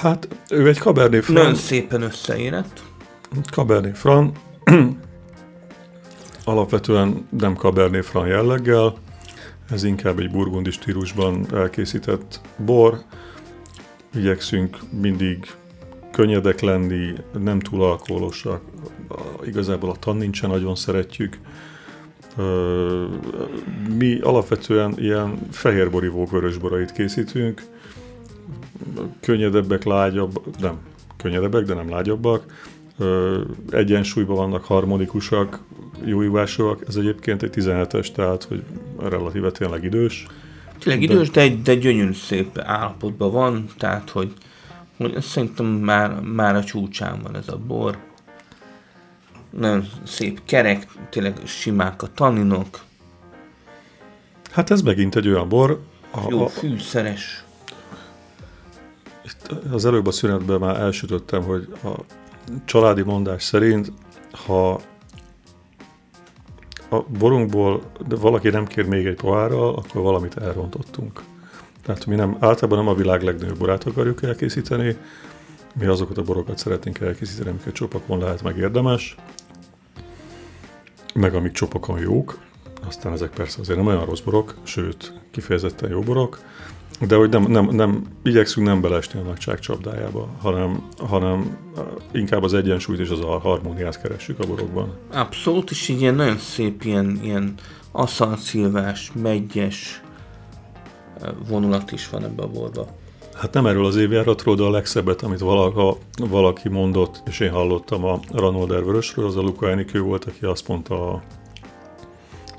Hát 0.00 0.28
ő 0.50 0.68
egy 0.68 0.76
Cabernet 0.76 1.24
Franc. 1.24 1.38
Nagyon 1.38 1.54
szépen 1.54 2.02
összeérett. 2.02 2.82
Cabernet 3.50 3.98
Franc. 3.98 4.38
Alapvetően 6.44 7.28
nem 7.30 7.54
Cabernet 7.54 8.04
Franc 8.04 8.28
jelleggel, 8.28 8.94
ez 9.70 9.84
inkább 9.84 10.18
egy 10.18 10.30
burgundi 10.30 10.70
stílusban 10.70 11.46
elkészített 11.54 12.40
bor. 12.56 12.98
Igyekszünk 14.14 14.78
mindig 15.00 15.46
könnyedek 16.12 16.60
lenni, 16.60 17.12
nem 17.38 17.60
túl 17.60 17.82
alkoholosak, 17.82 18.60
igazából 19.44 19.90
a 19.90 19.96
tannin 19.98 20.32
sem 20.32 20.50
nagyon 20.50 20.74
szeretjük. 20.74 21.38
Mi 23.96 24.20
alapvetően 24.20 24.94
ilyen 24.96 25.38
fehérborivó 25.50 26.24
vörösborait 26.24 26.92
készítünk, 26.92 27.62
könnyedebbek, 29.20 29.84
lágyabb, 29.84 30.42
nem, 30.60 30.78
könnyedebbek, 31.16 31.64
de 31.64 31.74
nem 31.74 31.90
lágyabbak, 31.90 32.44
egyensúlyban 33.70 34.36
vannak, 34.36 34.64
harmonikusak, 34.64 35.60
jó 36.04 36.22
ivásúak. 36.22 36.84
Ez 36.88 36.96
egyébként 36.96 37.42
egy 37.42 37.52
17-es, 37.54 38.12
tehát 38.12 38.44
hogy 38.44 38.62
relatíve 38.98 39.50
tényleg 39.50 39.84
idős. 39.84 40.26
Tényleg 40.78 41.02
idős, 41.02 41.30
de, 41.30 41.48
de 41.48 41.74
gyönyörű 41.74 42.12
szép 42.12 42.58
állapotban 42.58 43.32
van, 43.32 43.64
tehát 43.78 44.10
hogy, 44.10 44.32
hogy 44.96 45.20
szerintem 45.20 45.66
már, 45.66 46.20
már 46.20 46.54
a 46.56 46.64
csúcsán 46.64 47.22
van 47.22 47.36
ez 47.36 47.48
a 47.48 47.58
bor. 47.66 47.98
Nagyon 49.50 49.88
szép 50.04 50.40
kerek, 50.44 50.86
tényleg 51.10 51.36
simák 51.44 52.02
a 52.02 52.08
taninok. 52.14 52.80
Hát 54.50 54.70
ez 54.70 54.82
megint 54.82 55.16
egy 55.16 55.28
olyan 55.28 55.48
bor. 55.48 55.80
A, 56.10 56.20
Jó 56.28 56.46
fűszeres. 56.46 57.44
Itt 59.26 59.72
az 59.72 59.84
előbb 59.84 60.06
a 60.06 60.10
szünetben 60.10 60.58
már 60.58 60.80
elsütöttem, 60.80 61.42
hogy 61.42 61.68
a 61.84 61.88
családi 62.64 63.02
mondás 63.02 63.42
szerint, 63.42 63.92
ha 64.46 64.80
a 66.88 67.02
borunkból 67.18 67.82
valaki 68.08 68.48
nem 68.48 68.66
kér 68.66 68.86
még 68.86 69.06
egy 69.06 69.14
pohárral, 69.14 69.74
akkor 69.74 70.02
valamit 70.02 70.36
elrontottunk. 70.36 71.22
Tehát 71.82 72.06
mi 72.06 72.14
nem, 72.14 72.36
általában 72.40 72.78
nem 72.78 72.88
a 72.88 72.94
világ 72.94 73.22
legnagyobb 73.22 73.58
borát 73.58 73.84
akarjuk 73.84 74.22
elkészíteni, 74.22 74.96
mi 75.74 75.86
azokat 75.86 76.18
a 76.18 76.22
borokat 76.22 76.58
szeretnénk 76.58 77.00
elkészíteni, 77.00 77.48
amiket 77.48 77.74
csopakon 77.74 78.18
lehet 78.18 78.42
meg 78.42 78.56
érdemes, 78.56 79.16
meg 81.14 81.34
amik 81.34 81.52
csopakon 81.52 81.98
jók, 81.98 82.38
aztán 82.86 83.12
ezek 83.12 83.30
persze 83.30 83.60
azért 83.60 83.78
nem 83.78 83.86
olyan 83.86 84.04
rossz 84.04 84.20
borok, 84.20 84.54
sőt, 84.62 85.12
kifejezetten 85.30 85.90
jó 85.90 86.00
borok, 86.00 86.38
de 87.00 87.16
hogy 87.16 87.30
nem, 87.30 87.42
nem, 87.42 87.64
nem 87.64 88.02
igyekszünk 88.22 88.66
nem 88.66 88.80
belesni 88.80 89.20
a 89.20 89.22
nagyság 89.22 89.58
csapdájába, 89.58 90.28
hanem, 90.42 90.88
hanem 90.98 91.58
inkább 92.12 92.42
az 92.42 92.54
egyensúlyt 92.54 93.00
és 93.00 93.10
az 93.10 93.20
a 93.20 93.38
harmóniát 93.38 94.00
keressük 94.00 94.40
a 94.40 94.46
borokban. 94.46 94.92
Abszolút, 95.12 95.70
és 95.70 95.88
így 95.88 96.00
ilyen 96.00 96.14
nagyon 96.14 96.38
szép 96.38 96.84
ilyen, 96.84 97.18
ilyen 97.22 97.54
aszalszilvás, 97.92 99.12
megyes 99.14 100.02
vonulat 101.48 101.92
is 101.92 102.08
van 102.08 102.24
ebbe 102.24 102.42
a 102.42 102.48
borba. 102.48 102.86
Hát 103.34 103.52
nem 103.52 103.66
erről 103.66 103.86
az 103.86 103.96
évjáratról, 103.96 104.56
de 104.56 104.62
a 104.62 104.70
legszebbet, 104.70 105.22
amit 105.22 105.40
valaha, 105.40 105.98
valaki 106.30 106.68
mondott, 106.68 107.22
és 107.26 107.40
én 107.40 107.50
hallottam 107.50 108.04
a 108.04 108.20
Ranolder 108.32 108.84
vörösről, 108.84 109.26
az 109.26 109.36
a 109.36 109.40
Luca 109.40 109.70
Enikő 109.70 110.00
volt, 110.00 110.24
aki 110.24 110.44
azt 110.44 110.68
mondta 110.68 111.12
a 111.12 111.22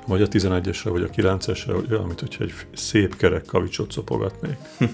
vagy 0.08 0.22
a 0.22 0.28
11-esre, 0.28 0.88
vagy 0.90 1.02
a 1.02 1.08
9-esre, 1.08 1.72
hogy 1.74 1.92
olyan, 1.92 2.06
mint 2.06 2.20
hogyha 2.20 2.44
egy 2.44 2.52
szép 2.74 3.16
kerek 3.16 3.44
kavicsot 3.44 3.92
szopogatnék. 3.92 4.56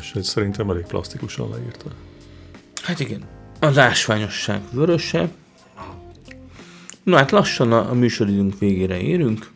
És 0.00 0.12
ez 0.14 0.28
szerintem 0.28 0.70
elég 0.70 0.84
plastikusan 0.84 1.50
leírta. 1.50 1.90
Hát 2.82 3.00
igen, 3.00 3.22
az 3.60 3.78
ásványosság 3.78 4.60
vöröse. 4.72 5.28
Na 7.02 7.16
hát 7.16 7.30
lassan 7.30 7.72
a, 7.72 7.90
a 7.90 7.94
műsoridőnk 7.94 8.58
végére 8.58 9.00
érünk. 9.00 9.50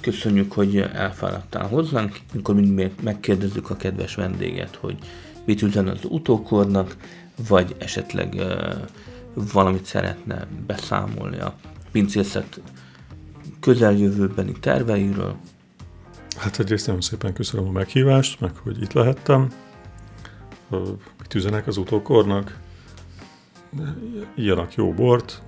Köszönjük, 0.00 0.52
hogy 0.52 0.76
elfáradtál 0.76 1.68
hozzánk. 1.68 2.16
Amikor 2.32 2.54
mind 2.54 2.90
megkérdezzük 3.02 3.70
a 3.70 3.76
kedves 3.76 4.14
vendéget, 4.14 4.76
hogy 4.76 4.98
mit 5.44 5.62
üzen 5.62 5.88
az 5.88 6.00
utókornak, 6.02 6.96
vagy 7.48 7.74
esetleg 7.78 8.34
uh, 8.36 8.72
valamit 9.52 9.84
szeretne 9.84 10.46
beszámolni 10.66 11.38
a 11.38 11.54
pincészet 11.92 12.60
közeljövőbeni 13.60 14.52
terveiről. 14.60 15.36
Hát 16.36 16.58
egyrészt 16.58 16.86
nagyon 16.86 17.00
szépen 17.00 17.32
köszönöm 17.32 17.68
a 17.68 17.70
meghívást, 17.70 18.40
meg 18.40 18.50
hogy 18.62 18.82
itt 18.82 18.92
lehettem. 18.92 19.48
Mit 21.18 21.34
üzenek 21.34 21.66
az 21.66 21.76
utókornak? 21.76 22.58
Írjanak 24.34 24.74
jó 24.74 24.92
bort, 24.92 25.42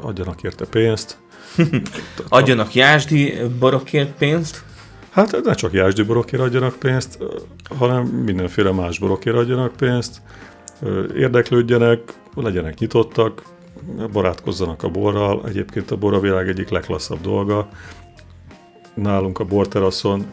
adjanak 0.00 0.42
érte 0.42 0.64
pénzt. 0.64 1.18
adjanak 2.28 2.74
jásdi 2.74 3.34
borokért 3.58 4.16
pénzt? 4.16 4.64
Hát 5.10 5.44
ne 5.44 5.54
csak 5.54 5.72
jásdi 5.72 6.02
borokért 6.02 6.42
adjanak 6.42 6.78
pénzt, 6.78 7.18
hanem 7.76 8.06
mindenféle 8.06 8.72
más 8.72 8.98
borokért 8.98 9.36
adjanak 9.36 9.76
pénzt. 9.76 10.22
Érdeklődjenek, 11.16 12.00
legyenek 12.34 12.78
nyitottak, 12.78 13.42
barátkozzanak 14.12 14.82
a 14.82 14.88
borral. 14.88 15.42
Egyébként 15.46 15.90
a 15.90 15.96
bor 15.96 16.14
a 16.14 16.20
világ 16.20 16.48
egyik 16.48 16.68
leglasszabb 16.68 17.20
dolga. 17.20 17.68
Nálunk 18.94 19.38
a 19.38 19.44
borteraszon 19.44 20.24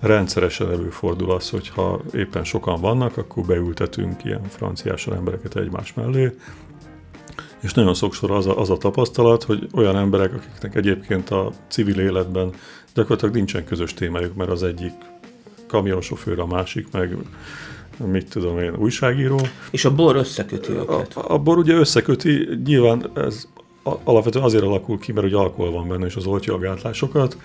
rendszeresen 0.00 0.70
előfordul 0.70 1.30
az, 1.30 1.50
hogyha 1.50 2.00
éppen 2.14 2.44
sokan 2.44 2.80
vannak, 2.80 3.16
akkor 3.16 3.44
beültetünk 3.44 4.24
ilyen 4.24 4.42
franciásan 4.48 5.14
embereket 5.14 5.56
egymás 5.56 5.94
mellé, 5.94 6.34
és 7.60 7.72
nagyon 7.72 7.94
sokszor 7.94 8.30
az 8.30 8.46
a, 8.46 8.58
az 8.58 8.70
a 8.70 8.76
tapasztalat, 8.76 9.42
hogy 9.42 9.68
olyan 9.74 9.96
emberek, 9.96 10.34
akiknek 10.34 10.74
egyébként 10.74 11.30
a 11.30 11.52
civil 11.68 11.98
életben 11.98 12.52
gyakorlatilag 12.94 13.34
nincsen 13.34 13.64
közös 13.64 13.94
témájuk, 13.94 14.34
mert 14.34 14.50
az 14.50 14.62
egyik 14.62 14.92
kamionsofőr, 15.66 16.38
a 16.38 16.46
másik 16.46 16.92
meg 16.92 17.16
mit 18.06 18.28
tudom 18.28 18.58
én, 18.58 18.76
újságíró. 18.76 19.40
És 19.70 19.84
a 19.84 19.94
bor 19.94 20.16
összeköti 20.16 20.72
őket. 20.72 21.16
A, 21.16 21.34
a 21.34 21.38
bor 21.38 21.58
ugye 21.58 21.74
összeköti, 21.74 22.48
nyilván 22.64 23.10
ez 23.14 23.48
alapvetően 23.82 24.44
azért 24.44 24.64
alakul 24.64 24.98
ki, 24.98 25.12
mert 25.12 25.26
ugye 25.26 25.36
alkohol 25.36 25.72
van 25.72 25.88
benne, 25.88 26.06
és 26.06 26.16
az 26.16 26.26
oltja 26.26 26.54
a 26.54 26.58
gátlásokat, 26.58 27.36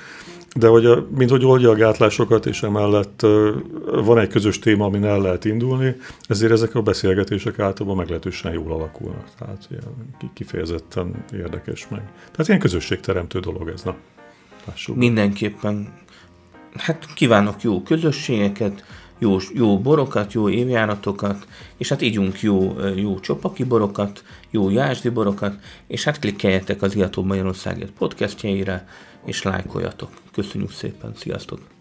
de 0.56 0.68
hogy 0.68 0.86
a, 0.86 1.08
mint 1.18 1.30
hogy 1.30 1.46
oldja 1.46 1.70
a 1.70 1.76
gátlásokat, 1.76 2.46
és 2.46 2.64
emellett 2.64 3.26
van 3.86 4.20
egy 4.20 4.28
közös 4.28 4.60
téma, 4.60 4.86
amin 4.86 5.06
el 5.06 5.22
lehet 5.22 5.46
indulni, 5.46 5.96
ezért 6.28 6.52
ezek 6.52 6.76
a 6.76 6.82
beszélgetések 6.82 7.60
általában 7.60 7.98
meglehetősen 7.98 8.54
jól 8.54 8.72
alakulnak. 8.72 9.30
Tehát 9.38 9.68
ilyen 9.70 9.84
kifejezetten 10.34 11.26
érdekes 11.34 11.88
meg. 11.90 12.02
Tehát 12.32 12.48
ilyen 12.48 12.60
közösségteremtő 12.60 13.40
dolog 13.40 13.70
ez, 13.70 13.84
na. 13.84 13.96
Lássuk. 14.66 14.96
Mindenképpen. 14.96 15.94
Hát 16.78 17.14
kívánok 17.14 17.62
jó 17.62 17.82
közösségeket, 17.82 18.84
jó, 19.20 19.38
jó 19.54 19.80
borokat, 19.80 20.34
jó 20.34 20.50
évjáratokat, 20.50 21.48
és 21.78 21.90
hát 21.90 22.02
ígyunk 22.02 22.42
jó, 22.42 22.76
jó 22.96 23.20
csopaki 23.20 23.64
borokat, 23.64 24.24
jó 24.50 24.70
jásdi 24.70 25.10
borokat, 25.10 25.56
és 25.88 26.04
hát 26.04 26.20
klikkeljetek 26.20 26.82
az 26.82 26.96
Iató 26.96 27.24
Magyarországért 27.24 27.92
podcastjaira, 27.92 28.82
és 29.26 29.44
lájkoljatok. 29.44 30.10
Köszönjük 30.32 30.72
szépen, 30.72 31.12
sziasztok! 31.16 31.75